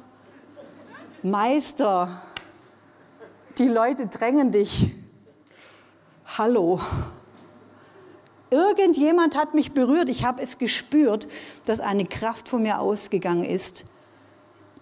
Meister, 1.25 2.23
die 3.59 3.67
Leute 3.67 4.07
drängen 4.07 4.53
dich. 4.53 4.95
Hallo. 6.39 6.81
Irgendjemand 8.51 9.37
hat 9.37 9.55
mich 9.55 9.73
berührt. 9.73 10.09
Ich 10.09 10.25
habe 10.25 10.41
es 10.41 10.59
gespürt, 10.59 11.27
dass 11.65 11.81
eine 11.81 12.05
Kraft 12.05 12.49
von 12.49 12.63
mir 12.63 12.79
ausgegangen 12.79 13.45
ist. 13.45 13.87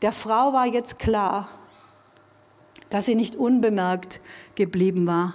Der 0.02 0.12
Frau 0.12 0.52
war 0.52 0.66
jetzt 0.66 0.98
klar, 0.98 1.48
dass 2.90 3.06
sie 3.06 3.14
nicht 3.14 3.34
unbemerkt 3.34 4.20
geblieben 4.56 5.06
war. 5.06 5.32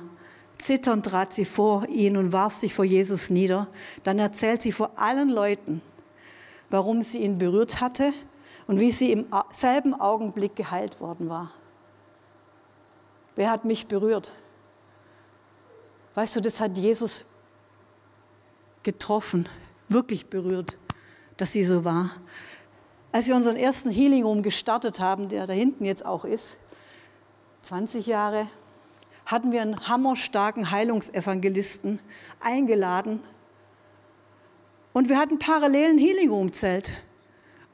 Zitternd 0.60 1.08
trat 1.08 1.34
sie 1.34 1.46
vor 1.46 1.88
ihn 1.90 2.16
und 2.16 2.32
warf 2.32 2.54
sich 2.54 2.76
vor 2.76 2.86
Jesus 2.86 3.32
nieder. 3.32 3.68
Dann 4.04 4.20
erzählt 4.20 4.62
sie 4.62 4.72
vor 4.72 4.92
allen 5.00 5.30
Leuten, 5.30 5.82
warum 6.72 7.02
sie 7.02 7.20
ihn 7.20 7.38
berührt 7.38 7.82
hatte 7.82 8.14
und 8.66 8.80
wie 8.80 8.92
sie 8.92 9.12
im 9.12 9.28
selben 9.52 9.94
Augenblick 9.94 10.56
geheilt 10.56 11.00
worden 11.00 11.30
war. 11.30 11.52
Wer 13.36 13.52
hat 13.52 13.66
mich 13.66 13.88
berührt? 13.88 14.32
Weißt 16.16 16.36
du, 16.36 16.42
das 16.42 16.60
hat 16.60 16.78
Jesus 16.78 17.26
getroffen, 18.84 19.48
wirklich 19.90 20.28
berührt, 20.28 20.78
dass 21.38 21.54
sie 21.54 21.64
so 21.64 21.86
war. 21.86 22.10
Als 23.12 23.28
wir 23.28 23.36
unseren 23.36 23.58
ersten 23.58 23.90
Healing 23.90 24.24
Room 24.24 24.42
gestartet 24.42 25.00
haben, 25.00 25.30
der 25.30 25.48
da 25.48 25.54
hinten 25.54 25.86
jetzt 25.86 26.06
auch 26.06 26.26
ist, 26.26 26.58
20 27.64 28.08
Jahre, 28.08 28.48
hatten 29.26 29.52
wir 29.52 29.62
einen 29.62 29.88
hammerstarken 29.88 30.72
Heilungsevangelisten 30.72 32.00
eingeladen. 32.40 33.22
Und 34.93 35.10
wir 35.10 35.17
hatten 35.17 35.39
parallel 35.39 35.91
ein 35.91 35.97
Healing 35.97 36.30
Room 36.30 36.54
Zelt. 36.54 36.95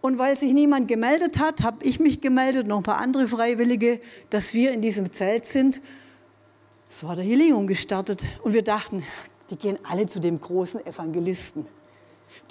Und 0.02 0.20
weil 0.20 0.38
sich 0.38 0.54
niemand 0.54 0.88
gemeldet 0.88 1.40
hat, 1.40 1.64
habe 1.64 1.84
ich 1.84 2.00
mich 2.00 2.22
gemeldet, 2.22 2.68
noch 2.68 2.78
ein 2.78 2.84
paar 2.84 3.00
andere 3.00 3.28
Freiwillige, 3.28 4.00
dass 4.30 4.54
wir 4.54 4.72
in 4.72 4.82
diesem 4.82 5.12
Zelt 5.12 5.46
sind. 5.46 5.82
So 6.90 7.10
hat 7.10 7.18
der 7.18 7.26
Healing 7.26 7.54
Room 7.54 7.68
gestartet. 7.68 8.26
Und 8.44 8.54
wir 8.54 8.64
dachten, 8.64 9.04
die 9.50 9.56
gehen 9.56 9.80
alle 9.84 10.06
zu 10.06 10.20
dem 10.20 10.40
großen 10.40 10.86
Evangelisten. 10.86 11.66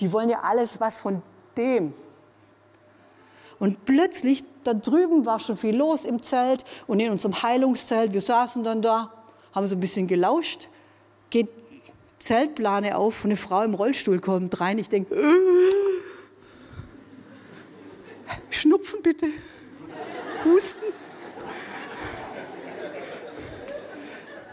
Die 0.00 0.12
wollen 0.12 0.28
ja 0.28 0.40
alles 0.40 0.80
was 0.80 1.00
von 1.00 1.22
dem. 1.56 1.94
Und 3.58 3.84
plötzlich, 3.84 4.44
da 4.64 4.74
drüben 4.74 5.24
war 5.24 5.40
schon 5.40 5.56
viel 5.56 5.76
los 5.76 6.04
im 6.04 6.20
Zelt 6.20 6.64
und 6.86 7.00
in 7.00 7.10
unserem 7.10 7.42
Heilungszelt. 7.42 8.12
Wir 8.12 8.20
saßen 8.20 8.62
dann 8.64 8.82
da, 8.82 9.12
haben 9.54 9.66
so 9.66 9.76
ein 9.76 9.80
bisschen 9.80 10.06
gelauscht. 10.06 10.68
Geht 11.30 11.48
Zeltplane 12.18 12.96
auf 12.96 13.24
und 13.24 13.30
eine 13.30 13.36
Frau 13.36 13.62
im 13.62 13.74
Rollstuhl 13.74 14.20
kommt 14.20 14.60
rein. 14.60 14.78
Ich 14.78 14.88
denke, 14.88 15.14
äh, 15.14 15.34
Schnupfen 18.50 19.02
bitte, 19.02 19.26
Husten. 20.44 20.84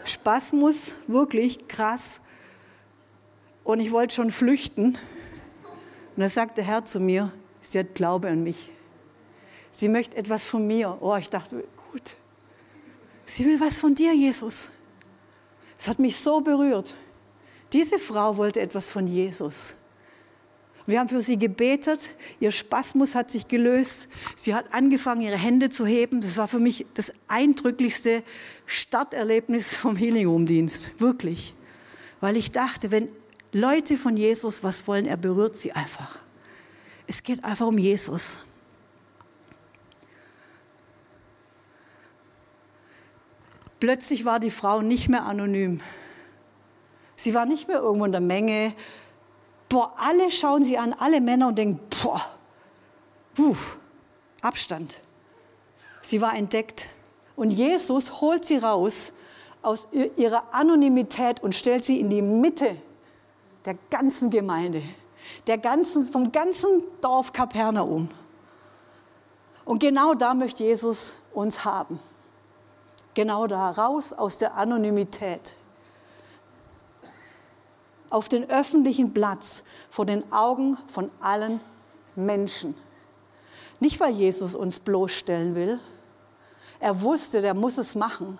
Spasmus, 0.04 0.94
wirklich 1.06 1.66
krass. 1.68 2.20
Und 3.64 3.80
ich 3.80 3.90
wollte 3.92 4.14
schon 4.14 4.30
flüchten. 4.30 4.98
Und 6.16 6.20
da 6.22 6.28
sagt 6.28 6.58
der 6.58 6.64
Herr 6.64 6.84
zu 6.84 7.00
mir, 7.00 7.32
sie 7.62 7.78
hat 7.78 7.94
Glaube 7.94 8.28
an 8.28 8.42
mich. 8.42 8.70
Sie 9.72 9.88
möchte 9.88 10.16
etwas 10.16 10.46
von 10.46 10.66
mir. 10.66 10.98
Oh, 11.00 11.16
ich 11.16 11.30
dachte, 11.30 11.64
gut. 11.90 12.16
Sie 13.26 13.46
will 13.46 13.58
was 13.58 13.78
von 13.78 13.94
dir, 13.94 14.14
Jesus. 14.14 14.70
Es 15.78 15.88
hat 15.88 15.98
mich 15.98 16.16
so 16.16 16.40
berührt. 16.40 16.94
Diese 17.72 17.98
Frau 17.98 18.36
wollte 18.36 18.60
etwas 18.60 18.88
von 18.88 19.06
Jesus. 19.06 19.76
Wir 20.86 21.00
haben 21.00 21.08
für 21.08 21.22
sie 21.22 21.38
gebetet, 21.38 22.12
ihr 22.40 22.50
Spasmus 22.50 23.14
hat 23.14 23.30
sich 23.30 23.48
gelöst, 23.48 24.08
sie 24.36 24.54
hat 24.54 24.74
angefangen, 24.74 25.22
ihre 25.22 25.38
Hände 25.38 25.70
zu 25.70 25.86
heben. 25.86 26.20
Das 26.20 26.36
war 26.36 26.46
für 26.46 26.58
mich 26.58 26.84
das 26.92 27.12
eindrücklichste 27.26 28.22
Starterlebnis 28.66 29.74
vom 29.74 29.96
Healing 29.96 30.26
Room 30.26 30.44
Dienst, 30.44 31.00
wirklich. 31.00 31.54
Weil 32.20 32.36
ich 32.36 32.52
dachte, 32.52 32.90
wenn 32.90 33.08
Leute 33.52 33.96
von 33.96 34.16
Jesus 34.16 34.62
was 34.62 34.86
wollen, 34.86 35.06
er 35.06 35.16
berührt 35.16 35.56
sie 35.56 35.72
einfach. 35.72 36.18
Es 37.06 37.22
geht 37.22 37.44
einfach 37.44 37.66
um 37.66 37.78
Jesus. 37.78 38.40
Plötzlich 43.80 44.24
war 44.24 44.40
die 44.40 44.50
Frau 44.50 44.82
nicht 44.82 45.08
mehr 45.08 45.24
anonym. 45.24 45.80
Sie 47.24 47.32
war 47.32 47.46
nicht 47.46 47.68
mehr 47.68 47.78
irgendwo 47.78 48.04
in 48.04 48.12
der 48.12 48.20
Menge. 48.20 48.74
Boah, 49.70 49.94
alle 49.96 50.30
schauen 50.30 50.62
sie 50.62 50.76
an, 50.76 50.92
alle 50.92 51.22
Männer 51.22 51.48
und 51.48 51.56
denken, 51.56 51.80
boah, 52.02 52.20
puh, 53.34 53.56
Abstand. 54.42 55.00
Sie 56.02 56.20
war 56.20 56.36
entdeckt. 56.36 56.90
Und 57.34 57.50
Jesus 57.50 58.20
holt 58.20 58.44
sie 58.44 58.58
raus 58.58 59.14
aus 59.62 59.88
ihrer 60.18 60.52
Anonymität 60.52 61.42
und 61.42 61.54
stellt 61.54 61.86
sie 61.86 61.98
in 61.98 62.10
die 62.10 62.20
Mitte 62.20 62.76
der 63.64 63.78
ganzen 63.88 64.28
Gemeinde, 64.28 64.82
der 65.46 65.56
ganzen, 65.56 66.04
vom 66.04 66.30
ganzen 66.30 66.82
Dorf 67.00 67.32
Kapernaum. 67.32 68.10
Und 69.64 69.78
genau 69.78 70.12
da 70.12 70.34
möchte 70.34 70.62
Jesus 70.62 71.14
uns 71.32 71.64
haben. 71.64 71.98
Genau 73.14 73.46
da, 73.46 73.70
raus 73.70 74.12
aus 74.12 74.36
der 74.36 74.56
Anonymität. 74.56 75.54
Auf 78.14 78.28
den 78.28 78.48
öffentlichen 78.48 79.12
Platz 79.12 79.64
vor 79.90 80.06
den 80.06 80.30
Augen 80.30 80.78
von 80.86 81.10
allen 81.18 81.60
Menschen. 82.14 82.76
Nicht, 83.80 83.98
weil 83.98 84.12
Jesus 84.12 84.54
uns 84.54 84.78
bloßstellen 84.78 85.56
will. 85.56 85.80
Er 86.78 87.02
wusste, 87.02 87.42
der 87.42 87.54
muss 87.54 87.76
es 87.76 87.96
machen. 87.96 88.38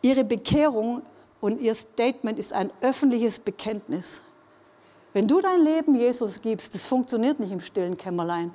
Ihre 0.00 0.24
Bekehrung 0.24 1.02
und 1.42 1.60
ihr 1.60 1.74
Statement 1.74 2.38
ist 2.38 2.54
ein 2.54 2.72
öffentliches 2.80 3.38
Bekenntnis. 3.38 4.22
Wenn 5.12 5.28
du 5.28 5.42
dein 5.42 5.60
Leben 5.60 5.94
Jesus 5.94 6.40
gibst, 6.40 6.74
das 6.74 6.86
funktioniert 6.86 7.40
nicht 7.40 7.52
im 7.52 7.60
stillen 7.60 7.98
Kämmerlein. 7.98 8.54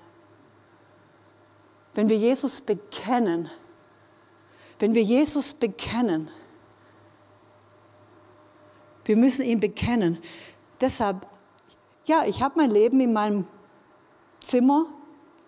Wenn 1.93 2.09
wir 2.09 2.17
Jesus 2.17 2.59
bekennen, 2.59 3.51
wenn 4.79 4.95
wir 4.95 5.03
Jesus 5.03 5.53
bekennen, 5.53 6.31
wir 9.07 9.15
müssen 9.15 9.45
ihn 9.45 9.59
bekennen. 9.59 10.19
Deshalb, 10.81 11.25
ja, 12.05 12.25
ich 12.25 12.41
habe 12.41 12.55
mein 12.57 12.71
Leben 12.71 12.99
in 12.99 13.13
meinem 13.13 13.47
Zimmer 14.41 14.85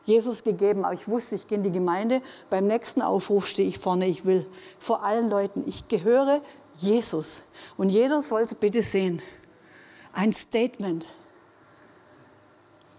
Jesus 0.05 0.43
gegeben, 0.43 0.85
aber 0.85 0.93
ich 0.93 1.07
wusste, 1.07 1.35
ich 1.35 1.47
gehe 1.47 1.57
in 1.57 1.63
die 1.63 1.71
Gemeinde. 1.71 2.21
Beim 2.49 2.65
nächsten 2.65 3.01
Aufruf 3.01 3.45
stehe 3.45 3.67
ich 3.67 3.77
vorne, 3.77 4.07
ich 4.07 4.25
will 4.25 4.47
vor 4.79 5.03
allen 5.03 5.29
Leuten, 5.29 5.63
ich 5.67 5.87
gehöre 5.87 6.41
Jesus. 6.77 7.43
Und 7.77 7.89
jeder 7.89 8.21
soll 8.21 8.41
es 8.41 8.55
bitte 8.55 8.81
sehen. 8.81 9.21
Ein 10.13 10.33
Statement. 10.33 11.07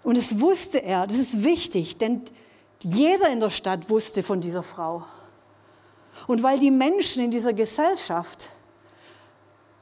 Und 0.03 0.16
es 0.16 0.40
wusste 0.40 0.83
er, 0.83 1.07
das 1.07 1.18
ist 1.18 1.42
wichtig, 1.42 1.99
denn 1.99 2.23
jeder 2.83 3.29
in 3.31 3.40
der 3.40 3.51
Stadt 3.51 3.90
wusste 3.90 4.23
von 4.23 4.40
dieser 4.40 4.62
Frau. 4.62 5.05
Und 6.27 6.42
weil 6.42 6.59
die 6.59 6.70
Menschen 6.70 7.25
in 7.25 7.31
dieser 7.31 7.53
Gesellschaft 7.53 8.51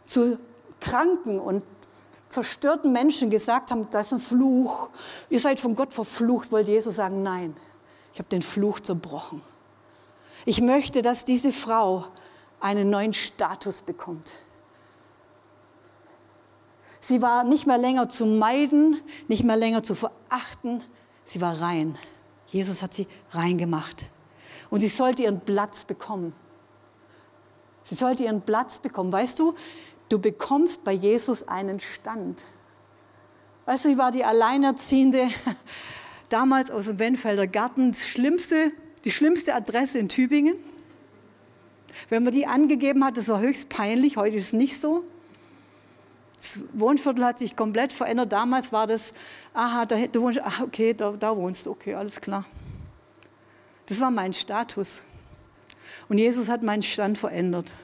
zu 0.06 0.38
kranken 0.80 1.38
und 1.38 1.64
zerstörten 2.28 2.92
Menschen 2.92 3.30
gesagt 3.30 3.70
haben, 3.70 3.88
das 3.90 4.08
ist 4.08 4.12
ein 4.14 4.20
Fluch, 4.20 4.88
ihr 5.30 5.40
seid 5.40 5.60
von 5.60 5.74
Gott 5.74 5.92
verflucht, 5.92 6.52
wollte 6.52 6.70
Jesus 6.70 6.96
sagen, 6.96 7.22
nein, 7.22 7.56
ich 8.12 8.18
habe 8.18 8.28
den 8.28 8.42
Fluch 8.42 8.80
zerbrochen. 8.80 9.42
Ich 10.44 10.60
möchte, 10.60 11.02
dass 11.02 11.24
diese 11.24 11.52
Frau 11.52 12.06
einen 12.60 12.90
neuen 12.90 13.12
Status 13.12 13.82
bekommt. 13.82 14.32
Sie 17.00 17.22
war 17.22 17.44
nicht 17.44 17.66
mehr 17.66 17.78
länger 17.78 18.08
zu 18.08 18.26
meiden, 18.26 19.00
nicht 19.28 19.44
mehr 19.44 19.56
länger 19.56 19.82
zu 19.82 19.94
verachten, 19.94 20.82
sie 21.24 21.40
war 21.40 21.60
rein. 21.60 21.96
Jesus 22.48 22.82
hat 22.82 22.94
sie 22.94 23.06
rein 23.30 23.58
gemacht. 23.58 24.06
Und 24.70 24.80
sie 24.80 24.88
sollte 24.88 25.22
ihren 25.22 25.40
Platz 25.40 25.84
bekommen. 25.84 26.32
Sie 27.84 27.94
sollte 27.94 28.24
ihren 28.24 28.42
Platz 28.42 28.78
bekommen. 28.78 29.12
Weißt 29.12 29.38
du, 29.38 29.54
du 30.08 30.18
bekommst 30.18 30.84
bei 30.84 30.92
Jesus 30.92 31.46
einen 31.48 31.80
Stand. 31.80 32.44
Weißt 33.66 33.84
du, 33.84 33.90
ich 33.90 33.98
war 33.98 34.10
die 34.10 34.24
Alleinerziehende 34.24 35.28
damals 36.28 36.70
aus 36.70 36.86
dem 36.86 36.98
Wenfelder 36.98 37.46
Garten, 37.46 37.92
schlimmste, 37.94 38.72
die 39.04 39.10
schlimmste 39.10 39.54
Adresse 39.54 39.98
in 39.98 40.08
Tübingen. 40.08 40.56
Wenn 42.08 42.22
man 42.22 42.32
die 42.32 42.46
angegeben 42.46 43.04
hat, 43.04 43.16
das 43.16 43.28
war 43.28 43.40
höchst 43.40 43.68
peinlich, 43.68 44.16
heute 44.16 44.36
ist 44.36 44.46
es 44.46 44.52
nicht 44.52 44.80
so. 44.80 45.04
Das 46.36 46.60
Wohnviertel 46.72 47.24
hat 47.24 47.38
sich 47.38 47.56
komplett 47.56 47.92
verändert. 47.92 48.32
Damals 48.32 48.72
war 48.72 48.86
das, 48.86 49.12
aha, 49.54 49.86
da, 49.86 50.06
du 50.06 50.22
wohnst, 50.22 50.40
ach, 50.42 50.60
okay, 50.60 50.94
da, 50.94 51.10
da 51.12 51.36
wohnst 51.36 51.66
du, 51.66 51.72
okay, 51.72 51.94
alles 51.94 52.20
klar. 52.20 52.44
Das 53.86 54.00
war 54.00 54.10
mein 54.10 54.32
Status. 54.32 55.02
Und 56.08 56.18
Jesus 56.18 56.48
hat 56.48 56.62
meinen 56.62 56.82
Stand 56.82 57.18
verändert. 57.18 57.74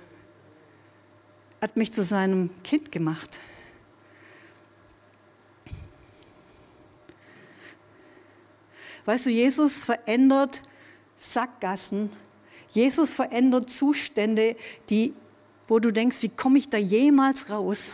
Hat 1.64 1.78
mich 1.78 1.94
zu 1.94 2.02
seinem 2.02 2.50
Kind 2.62 2.92
gemacht. 2.92 3.40
Weißt 9.06 9.24
du, 9.24 9.30
Jesus 9.30 9.82
verändert 9.82 10.60
Sackgassen. 11.16 12.10
Jesus 12.72 13.14
verändert 13.14 13.70
Zustände, 13.70 14.56
die, 14.90 15.14
wo 15.66 15.78
du 15.78 15.90
denkst, 15.90 16.20
wie 16.20 16.28
komme 16.28 16.58
ich 16.58 16.68
da 16.68 16.76
jemals 16.76 17.48
raus? 17.48 17.92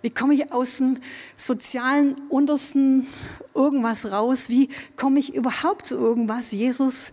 Wie 0.00 0.10
komme 0.10 0.34
ich 0.34 0.52
aus 0.52 0.76
dem 0.76 1.00
sozialen 1.34 2.14
untersten 2.28 3.08
irgendwas 3.56 4.12
raus? 4.12 4.48
Wie 4.48 4.68
komme 4.94 5.18
ich 5.18 5.34
überhaupt 5.34 5.86
zu 5.86 5.96
irgendwas? 5.96 6.52
Jesus 6.52 7.12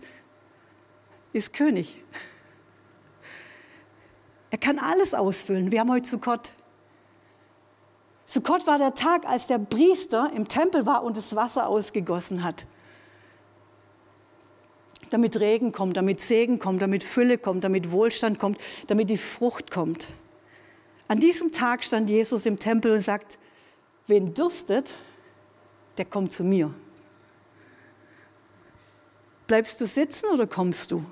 ist 1.32 1.52
König. 1.52 1.96
Er 4.56 4.60
kann 4.60 4.78
alles 4.78 5.12
ausfüllen. 5.12 5.70
Wir 5.70 5.80
haben 5.80 5.90
heute 5.90 6.08
Sukkot. 6.08 6.54
Sukkot 8.24 8.66
war 8.66 8.78
der 8.78 8.94
Tag, 8.94 9.26
als 9.26 9.48
der 9.48 9.58
Priester 9.58 10.32
im 10.34 10.48
Tempel 10.48 10.86
war 10.86 11.04
und 11.04 11.18
das 11.18 11.36
Wasser 11.36 11.68
ausgegossen 11.68 12.42
hat. 12.42 12.64
Damit 15.10 15.38
Regen 15.40 15.72
kommt, 15.72 15.98
damit 15.98 16.22
Segen 16.22 16.58
kommt, 16.58 16.80
damit 16.80 17.04
Fülle 17.04 17.36
kommt, 17.36 17.64
damit 17.64 17.92
Wohlstand 17.92 18.38
kommt, 18.38 18.58
damit 18.86 19.10
die 19.10 19.18
Frucht 19.18 19.70
kommt. 19.70 20.08
An 21.06 21.20
diesem 21.20 21.52
Tag 21.52 21.84
stand 21.84 22.08
Jesus 22.08 22.46
im 22.46 22.58
Tempel 22.58 22.92
und 22.92 23.02
sagt, 23.02 23.36
wen 24.06 24.32
dürstet, 24.32 24.94
der 25.98 26.06
kommt 26.06 26.32
zu 26.32 26.44
mir. 26.44 26.72
Bleibst 29.48 29.82
du 29.82 29.86
sitzen 29.86 30.30
oder 30.32 30.46
kommst 30.46 30.92
du? 30.92 31.04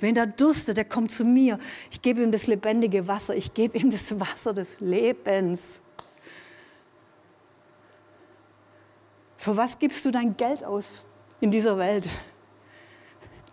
Wen 0.00 0.14
da 0.14 0.26
durstet, 0.26 0.76
der 0.76 0.84
kommt 0.84 1.10
zu 1.10 1.24
mir. 1.24 1.58
Ich 1.90 2.00
gebe 2.00 2.22
ihm 2.22 2.32
das 2.32 2.46
lebendige 2.46 3.06
Wasser. 3.06 3.36
Ich 3.36 3.54
gebe 3.54 3.78
ihm 3.78 3.90
das 3.90 4.18
Wasser 4.18 4.54
des 4.54 4.80
Lebens. 4.80 5.80
Für 9.36 9.56
was 9.56 9.78
gibst 9.78 10.04
du 10.04 10.10
dein 10.10 10.36
Geld 10.36 10.64
aus 10.64 10.90
in 11.40 11.50
dieser 11.50 11.78
Welt? 11.78 12.08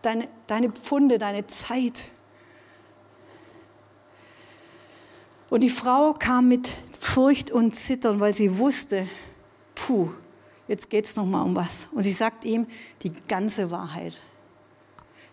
Deine, 0.01 0.30
deine 0.47 0.69
Pfunde, 0.69 1.17
deine 1.17 1.47
Zeit. 1.47 2.05
Und 5.49 5.61
die 5.61 5.69
Frau 5.69 6.13
kam 6.13 6.49
mit 6.49 6.76
Furcht 6.99 7.51
und 7.51 7.76
Zittern, 7.76 8.19
weil 8.19 8.34
sie 8.34 8.57
wusste, 8.57 9.07
puh, 9.76 10.11
jetzt 10.67 10.89
geht 10.89 11.05
es 11.05 11.15
nochmal 11.15 11.45
um 11.45 11.55
was. 11.55 11.88
Und 11.93 12.03
sie 12.03 12.11
sagt 12.11 12.43
ihm 12.43 12.67
die 13.03 13.13
ganze 13.28 13.72
Wahrheit. 13.72 14.22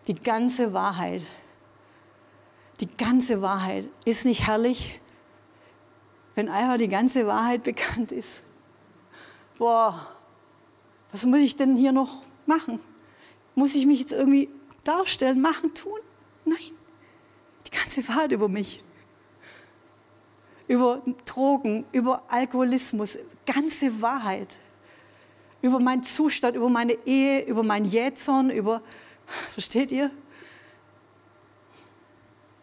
Die 0.06 0.14
ganze 0.14 0.72
Wahrheit. 0.72 1.22
Die 2.80 2.88
ganze 2.96 3.40
Wahrheit. 3.42 3.84
Ist 4.04 4.24
nicht 4.24 4.46
herrlich, 4.46 5.00
wenn 6.34 6.48
einfach 6.48 6.76
die 6.76 6.88
ganze 6.88 7.26
Wahrheit 7.26 7.62
bekannt 7.62 8.12
ist? 8.12 8.42
Boah, 9.58 10.08
was 11.12 11.24
muss 11.24 11.40
ich 11.40 11.56
denn 11.56 11.76
hier 11.76 11.92
noch 11.92 12.22
machen? 12.46 12.80
Muss 13.54 13.74
ich 13.74 13.86
mich 13.86 14.00
jetzt 14.00 14.12
irgendwie 14.12 14.48
darstellen, 14.82 15.40
machen, 15.40 15.72
tun? 15.74 16.00
Nein, 16.44 16.58
die 17.66 17.70
ganze 17.70 18.06
Wahrheit 18.08 18.32
über 18.32 18.48
mich 18.48 18.82
über 20.66 21.02
Drogen, 21.24 21.84
über 21.92 22.22
Alkoholismus, 22.28 23.18
ganze 23.46 24.00
Wahrheit. 24.00 24.58
Über 25.62 25.78
meinen 25.78 26.02
Zustand, 26.02 26.56
über 26.56 26.68
meine 26.68 26.96
Ehe, 27.06 27.44
über 27.46 27.62
mein 27.62 27.84
Jähzorn, 27.84 28.50
über, 28.50 28.82
versteht 29.52 29.92
ihr? 29.92 30.10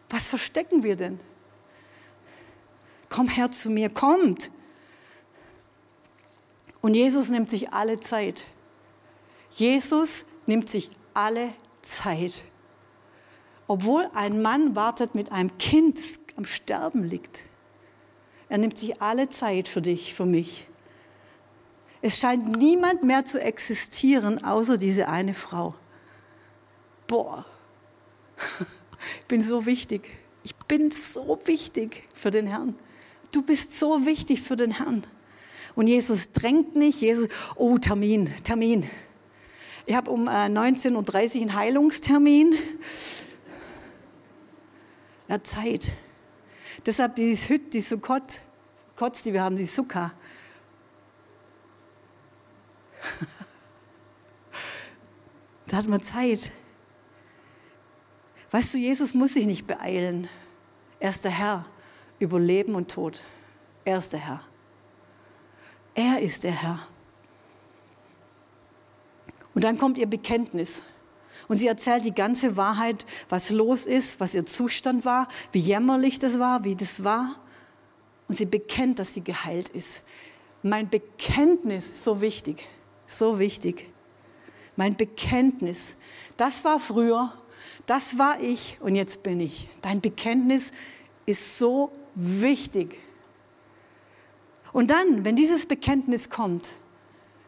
Was 0.10 0.28
verstecken 0.28 0.84
wir 0.84 0.96
denn? 0.96 1.20
Komm 3.10 3.28
her 3.28 3.52
zu 3.52 3.70
mir, 3.70 3.90
kommt. 3.90 4.52
Und 6.82 6.96
Jesus 6.96 7.30
nimmt 7.30 7.52
sich 7.52 7.74
alle 7.74 8.00
Zeit. 8.00 8.46
Jesus 9.52 10.26
nimmt 10.46 10.70
sich 10.70 10.90
alle 11.14 11.54
Zeit. 11.82 12.44
Obwohl 13.68 14.10
ein 14.14 14.42
Mann 14.42 14.76
wartet 14.76 15.16
mit 15.16 15.32
einem 15.32 15.58
Kind, 15.58 16.00
am 16.36 16.46
Sterben 16.46 17.04
liegt. 17.04 17.44
Er 18.50 18.58
nimmt 18.58 18.78
sich 18.78 19.02
alle 19.02 19.30
Zeit 19.30 19.68
für 19.68 19.82
dich, 19.82 20.14
für 20.14 20.26
mich. 20.26 20.68
Es 22.02 22.20
scheint 22.20 22.58
niemand 22.58 23.04
mehr 23.04 23.26
zu 23.26 23.40
existieren, 23.40 24.44
außer 24.44 24.78
diese 24.78 25.08
eine 25.08 25.34
Frau. 25.34 25.76
Boah, 27.12 27.46
ich 29.20 29.26
bin 29.28 29.42
so 29.42 29.66
wichtig. 29.66 30.08
Ich 30.44 30.56
bin 30.56 30.92
so 30.92 31.38
wichtig 31.44 32.06
für 32.14 32.32
den 32.32 32.48
Herrn. 32.48 32.78
Du 33.34 33.42
bist 33.42 33.78
so 33.78 34.06
wichtig 34.06 34.42
für 34.42 34.56
den 34.56 34.72
Herrn. 34.72 35.06
Und 35.76 35.88
Jesus 35.88 36.32
drängt 36.32 36.78
nicht. 36.78 37.02
Jesus, 37.02 37.28
oh, 37.58 37.78
Termin, 37.78 38.34
Termin. 38.44 38.90
Ich 39.86 39.94
habe 39.94 40.10
um 40.10 40.30
19.30 40.30 40.96
Uhr 41.36 41.42
einen 41.42 41.54
Heilungstermin. 41.54 42.56
Ja, 45.28 45.44
Zeit. 45.44 45.92
Deshalb 46.86 47.18
dieses 47.18 47.50
Hüt, 47.50 47.74
die 47.74 47.82
Sukkot, 47.82 48.40
Kotz, 48.96 49.22
die 49.22 49.34
wir 49.34 49.44
haben, 49.44 49.58
die 49.58 49.66
Sukkah. 49.66 50.14
da 55.68 55.76
hat 55.76 55.90
man 55.90 56.02
Zeit. 56.02 56.54
Weißt 58.52 58.74
du, 58.74 58.78
Jesus 58.78 59.14
muss 59.14 59.34
sich 59.34 59.46
nicht 59.46 59.66
beeilen. 59.66 60.28
Er 61.00 61.10
ist 61.10 61.24
der 61.24 61.32
Herr 61.32 61.66
über 62.20 62.40
Leben 62.40 62.76
und 62.76 62.92
Tod. 62.92 63.22
Er 63.86 63.98
ist 63.98 64.14
der 64.14 64.20
Herr. 64.20 64.42
Er 65.96 66.20
ist 66.20 66.44
der 66.44 66.52
Herr. 66.52 66.80
Und 69.54 69.64
dann 69.64 69.78
kommt 69.78 69.98
ihr 69.98 70.08
Bekenntnis. 70.08 70.84
Und 71.48 71.58
sie 71.58 71.68
erzählt 71.68 72.06
die 72.06 72.14
ganze 72.14 72.56
Wahrheit, 72.56 73.06
was 73.28 73.50
los 73.50 73.86
ist, 73.86 74.20
was 74.20 74.36
ihr 74.36 74.46
Zustand 74.46 75.04
war, 75.06 75.28
wie 75.52 75.60
jämmerlich 75.60 76.20
das 76.20 76.40
war, 76.40 76.64
wie 76.64 76.76
das 76.76 77.04
war. 77.04 77.36
Und 78.28 78.38
sie 78.38 78.46
bekennt, 78.46 79.00
dass 79.00 79.14
sie 79.14 79.24
geheilt 79.24 79.70
ist. 79.70 80.02
Mein 80.62 80.90
Bekenntnis 80.90 82.04
so 82.04 82.22
wichtig, 82.22 82.66
so 83.08 83.40
wichtig. 83.40 83.90
Mein 84.76 84.96
Bekenntnis, 84.96 85.96
das 86.38 86.64
war 86.64 86.80
früher, 86.80 87.34
das 87.86 88.18
war 88.18 88.40
ich 88.40 88.78
und 88.82 88.96
jetzt 88.96 89.24
bin 89.24 89.40
ich. 89.40 89.70
Dein 89.82 90.02
Bekenntnis 90.02 90.72
ist 91.26 91.58
so 91.58 91.92
wichtig. 92.16 93.00
Und 94.74 94.92
dann, 94.92 95.26
wenn 95.26 95.36
dieses 95.36 95.66
Bekenntnis 95.66 96.30
kommt, 96.30 96.72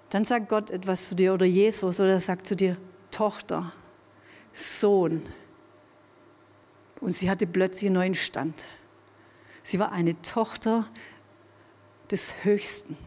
dann 0.09 0.25
sagt 0.25 0.49
Gott 0.49 0.69
etwas 0.69 1.07
zu 1.07 1.15
dir 1.15 1.33
oder 1.33 1.45
Jesus 1.45 1.99
oder 1.99 2.19
sagt 2.19 2.45
zu 2.45 2.55
dir, 2.55 2.77
Tochter, 3.11 3.71
Sohn. 4.53 5.23
Und 6.99 7.15
sie 7.15 7.29
hatte 7.29 7.47
plötzlich 7.47 7.87
einen 7.87 7.95
neuen 7.95 8.15
Stand. 8.15 8.67
Sie 9.63 9.79
war 9.79 9.91
eine 9.91 10.21
Tochter 10.21 10.87
des 12.11 12.43
Höchsten. 12.43 12.97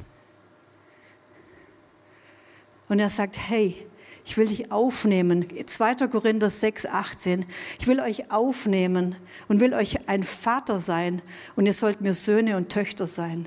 Und 2.88 2.98
er 2.98 3.08
sagt, 3.08 3.38
hey, 3.38 3.86
ich 4.26 4.36
will 4.36 4.48
dich 4.48 4.72
aufnehmen. 4.72 5.46
2. 5.66 6.08
Korinther 6.08 6.50
6, 6.50 6.86
18. 6.86 7.46
Ich 7.78 7.86
will 7.86 8.00
euch 8.00 8.32
aufnehmen 8.32 9.14
und 9.46 9.60
will 9.60 9.72
euch 9.72 10.08
ein 10.08 10.24
Vater 10.24 10.80
sein 10.80 11.22
und 11.54 11.64
ihr 11.64 11.72
sollt 11.72 12.00
mir 12.00 12.12
Söhne 12.12 12.56
und 12.56 12.68
Töchter 12.68 13.06
sein. 13.06 13.46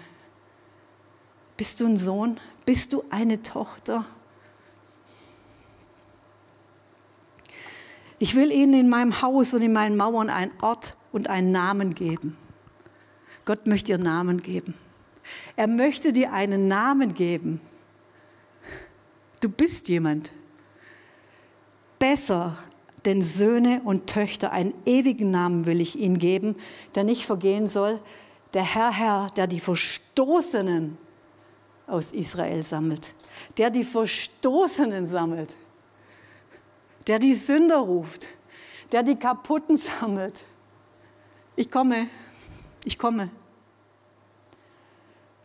Bist 1.57 1.81
du 1.81 1.85
ein 1.85 1.97
Sohn? 1.97 2.39
Bist 2.65 2.93
du 2.93 3.03
eine 3.09 3.43
Tochter? 3.43 4.05
Ich 8.17 8.35
will 8.35 8.49
ihnen 8.49 8.73
in 8.73 8.89
meinem 8.89 9.21
Haus 9.21 9.53
und 9.53 9.61
in 9.61 9.73
meinen 9.73 9.97
Mauern 9.97 10.29
einen 10.29 10.51
Ort 10.61 10.95
und 11.11 11.29
einen 11.29 11.51
Namen 11.51 11.93
geben. 11.93 12.37
Gott 13.43 13.67
möchte 13.67 13.97
dir 13.97 14.01
Namen 14.01 14.41
geben. 14.41 14.75
Er 15.57 15.67
möchte 15.67 16.13
dir 16.13 16.31
einen 16.31 16.69
Namen 16.69 17.13
geben. 17.13 17.59
Du 19.41 19.49
bist 19.49 19.89
jemand 19.89 20.31
besser, 21.99 22.57
denn 23.05 23.21
Söhne 23.21 23.81
und 23.83 24.07
Töchter 24.07 24.51
einen 24.51 24.73
ewigen 24.85 25.31
Namen 25.31 25.65
will 25.65 25.79
ich 25.79 25.97
ihnen 25.97 26.17
geben, 26.17 26.55
der 26.95 27.03
nicht 27.03 27.25
vergehen 27.25 27.67
soll. 27.67 27.99
Der 28.53 28.63
Herr, 28.63 28.91
Herr, 28.91 29.29
der 29.35 29.47
die 29.47 29.59
Verstoßenen 29.59 30.97
aus 31.87 32.13
Israel 32.13 32.63
sammelt, 32.63 33.13
der 33.57 33.69
die 33.69 33.83
Verstoßenen 33.83 35.05
sammelt, 35.05 35.55
der 37.07 37.19
die 37.19 37.33
Sünder 37.33 37.77
ruft, 37.77 38.27
der 38.91 39.03
die 39.03 39.15
Kaputten 39.15 39.77
sammelt. 39.77 40.43
Ich 41.55 41.69
komme, 41.69 42.07
ich 42.83 42.97
komme. 42.97 43.29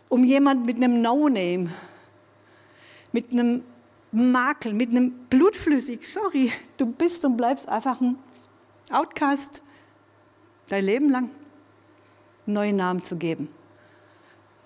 Um 0.09 0.23
jemand 0.23 0.65
mit 0.65 0.77
einem 0.77 1.01
No-Name, 1.01 1.71
mit 3.13 3.33
einem 3.33 3.65
Makel, 4.15 4.75
mit 4.75 4.91
einem 4.91 5.11
Blutflüssig, 5.29 6.09
sorry, 6.09 6.53
du 6.77 6.87
bist 6.87 7.25
und 7.25 7.37
bleibst 7.37 7.69
einfach 7.69 8.01
ein 8.01 8.17
Outcast, 8.93 9.61
dein 10.69 10.85
Leben 10.85 11.11
lang 11.11 11.31
einen 12.47 12.55
neuen 12.55 12.77
Namen 12.77 13.03
zu 13.03 13.17
geben. 13.17 13.49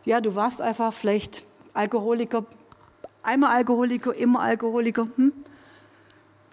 Ja, 0.05 0.21
du 0.21 0.35
warst 0.35 0.61
einfach 0.61 0.93
vielleicht 0.93 1.45
Alkoholiker, 1.73 2.45
einmal 3.23 3.57
Alkoholiker, 3.57 4.15
immer 4.15 4.41
Alkoholiker. 4.41 5.09
Hm? 5.17 5.33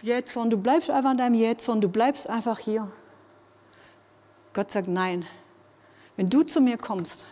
Jetzt, 0.01 0.37
und 0.37 0.51
du 0.51 0.57
bleibst 0.57 0.89
einfach 0.89 1.11
in 1.11 1.17
deinem 1.17 1.35
Jetzt 1.35 1.67
und 1.67 1.81
du 1.81 1.89
bleibst 1.89 2.29
einfach 2.29 2.59
hier. 2.59 2.89
Gott 4.53 4.71
sagt 4.71 4.87
nein. 4.87 5.25
Wenn 6.15 6.29
du 6.29 6.43
zu 6.43 6.61
mir 6.61 6.77
kommst, 6.77 7.25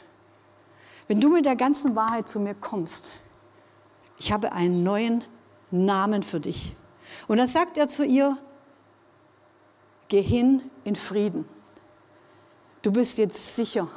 wenn 1.08 1.22
du 1.22 1.30
mit 1.30 1.46
der 1.46 1.56
ganzen 1.56 1.96
Wahrheit 1.96 2.28
zu 2.28 2.42
mir 2.42 2.54
kommst, 2.54 3.14
ich 4.18 4.34
habe 4.34 4.52
einen 4.52 4.84
neuen 4.84 5.24
Namen 5.74 6.24
für 6.24 6.40
dich. 6.40 6.76
Und 7.28 7.38
dann 7.38 7.48
sagt 7.48 7.78
er 7.78 7.88
zu 7.88 8.06
ihr, 8.06 8.38
geh 10.08 10.22
hin 10.22 10.70
in 10.84 10.96
Frieden. 10.96 11.46
Du 12.84 12.92
bist 12.92 13.18
jetzt 13.18 13.56
sicher. 13.56 13.88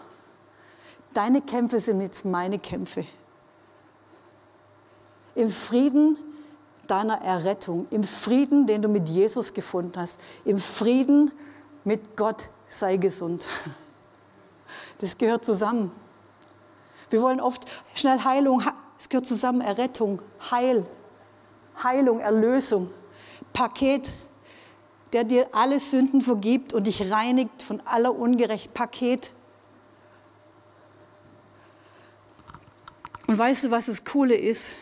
Deine 1.13 1.43
Kämpfe 1.43 1.81
sind 1.81 2.01
jetzt 2.01 2.25
meine 2.25 2.59
Kämpfe. 2.59 3.05
Im 5.35 5.51
Frieden 5.51 6.17
deiner 6.87 7.21
Errettung, 7.21 7.87
im 7.91 8.05
Frieden, 8.05 8.67
den 8.67 8.81
du 8.81 8.89
mit 8.89 9.09
Jesus 9.09 9.53
gefunden 9.53 9.93
hast, 9.97 10.21
im 10.45 10.59
Frieden 10.59 11.33
mit 11.85 12.17
Gott 12.17 12.49
sei 12.67 12.97
gesund. 12.97 13.47
Das 14.99 15.19
gehört 15.19 15.45
zusammen. 15.45 15.93
Wir 17.11 17.21
wollen 17.21 17.41
oft 17.41 17.67
schnell 17.95 18.25
Heilung, 18.25 18.63
es 18.99 19.11
gehört 19.11 19.27
zusammen 19.27 19.61
Errettung, 19.61 20.21
Heil. 20.51 20.87
Heilung, 21.83 22.21
Erlösung, 22.21 22.91
Paket, 23.53 24.13
der 25.13 25.25
dir 25.25 25.49
alle 25.53 25.81
Sünden 25.81 26.21
vergibt 26.21 26.73
und 26.73 26.87
dich 26.87 27.11
reinigt 27.11 27.63
von 27.63 27.81
aller 27.87 28.15
Ungerecht. 28.15 28.75
Paket. 28.75 29.33
Und 33.27 33.39
weißt 33.39 33.65
du, 33.65 33.71
was 33.71 33.87
das 33.87 34.05
Coole 34.05 34.37
ist? 34.37 34.77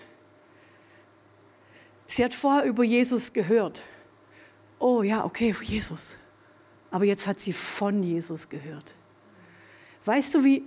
Sie 2.07 2.25
hat 2.25 2.35
vorher 2.35 2.65
über 2.65 2.85
Jesus 2.85 3.33
gehört. 3.33 3.83
Oh 4.79 5.03
ja, 5.03 5.25
okay, 5.25 5.55
Jesus. 5.63 6.17
Aber 6.91 7.05
jetzt 7.05 7.27
hat 7.27 7.41
sie 7.41 7.53
von 7.53 8.03
Jesus 8.03 8.49
gehört. 8.49 8.95
Weißt 10.05 10.35
du, 10.35 10.45
wie 10.45 10.63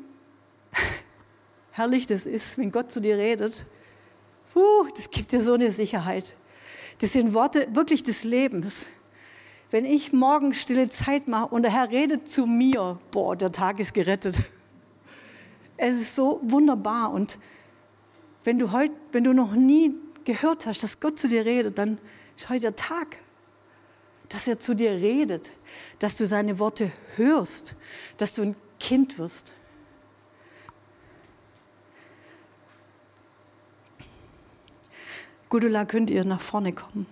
herrlich 1.71 2.07
das 2.07 2.25
ist, 2.25 2.57
wenn 2.57 2.71
Gott 2.71 2.91
zu 2.91 2.99
dir 2.99 3.17
redet? 3.17 3.65
Uh, 4.55 4.87
das 4.95 5.11
gibt 5.11 5.31
dir 5.31 5.41
so 5.41 5.53
eine 5.53 5.71
Sicherheit. 5.71 6.35
Das 6.99 7.13
sind 7.13 7.33
Worte 7.33 7.67
wirklich 7.73 8.03
des 8.03 8.23
Lebens. 8.23 8.87
Wenn 9.69 9.85
ich 9.85 10.13
morgen 10.13 10.53
stille 10.53 10.89
Zeit 10.89 11.27
mache 11.27 11.47
und 11.47 11.63
der 11.63 11.71
Herr 11.71 11.89
redet 11.91 12.29
zu 12.29 12.45
mir, 12.45 12.99
boah, 13.11 13.35
der 13.35 13.51
Tag 13.51 13.79
ist 13.79 13.93
gerettet. 13.93 14.41
Es 15.75 15.99
ist 15.99 16.15
so 16.15 16.39
wunderbar. 16.43 17.11
Und 17.11 17.37
wenn 18.43 18.57
du 18.57 18.71
heute, 18.71 18.93
wenn 19.11 19.23
du 19.23 19.33
noch 19.33 19.53
nie 19.53 19.93
gehört 20.23 20.65
hast, 20.65 20.81
dass 20.83 20.99
Gott 20.99 21.19
zu 21.19 21.27
dir 21.27 21.45
redet, 21.45 21.77
dann 21.77 21.99
ist 22.35 22.49
heute 22.49 22.61
der 22.61 22.75
Tag, 22.75 23.17
dass 24.29 24.47
er 24.47 24.59
zu 24.59 24.73
dir 24.73 24.91
redet, 24.91 25.51
dass 25.99 26.15
du 26.15 26.25
seine 26.25 26.59
Worte 26.59 26.91
hörst, 27.15 27.75
dass 28.17 28.33
du 28.33 28.41
ein 28.41 28.55
Kind 28.79 29.19
wirst. 29.19 29.53
Gudula, 35.49 35.85
könnt 35.85 36.09
ihr 36.09 36.25
nach 36.25 36.41
vorne 36.41 36.73
kommen? 36.73 37.05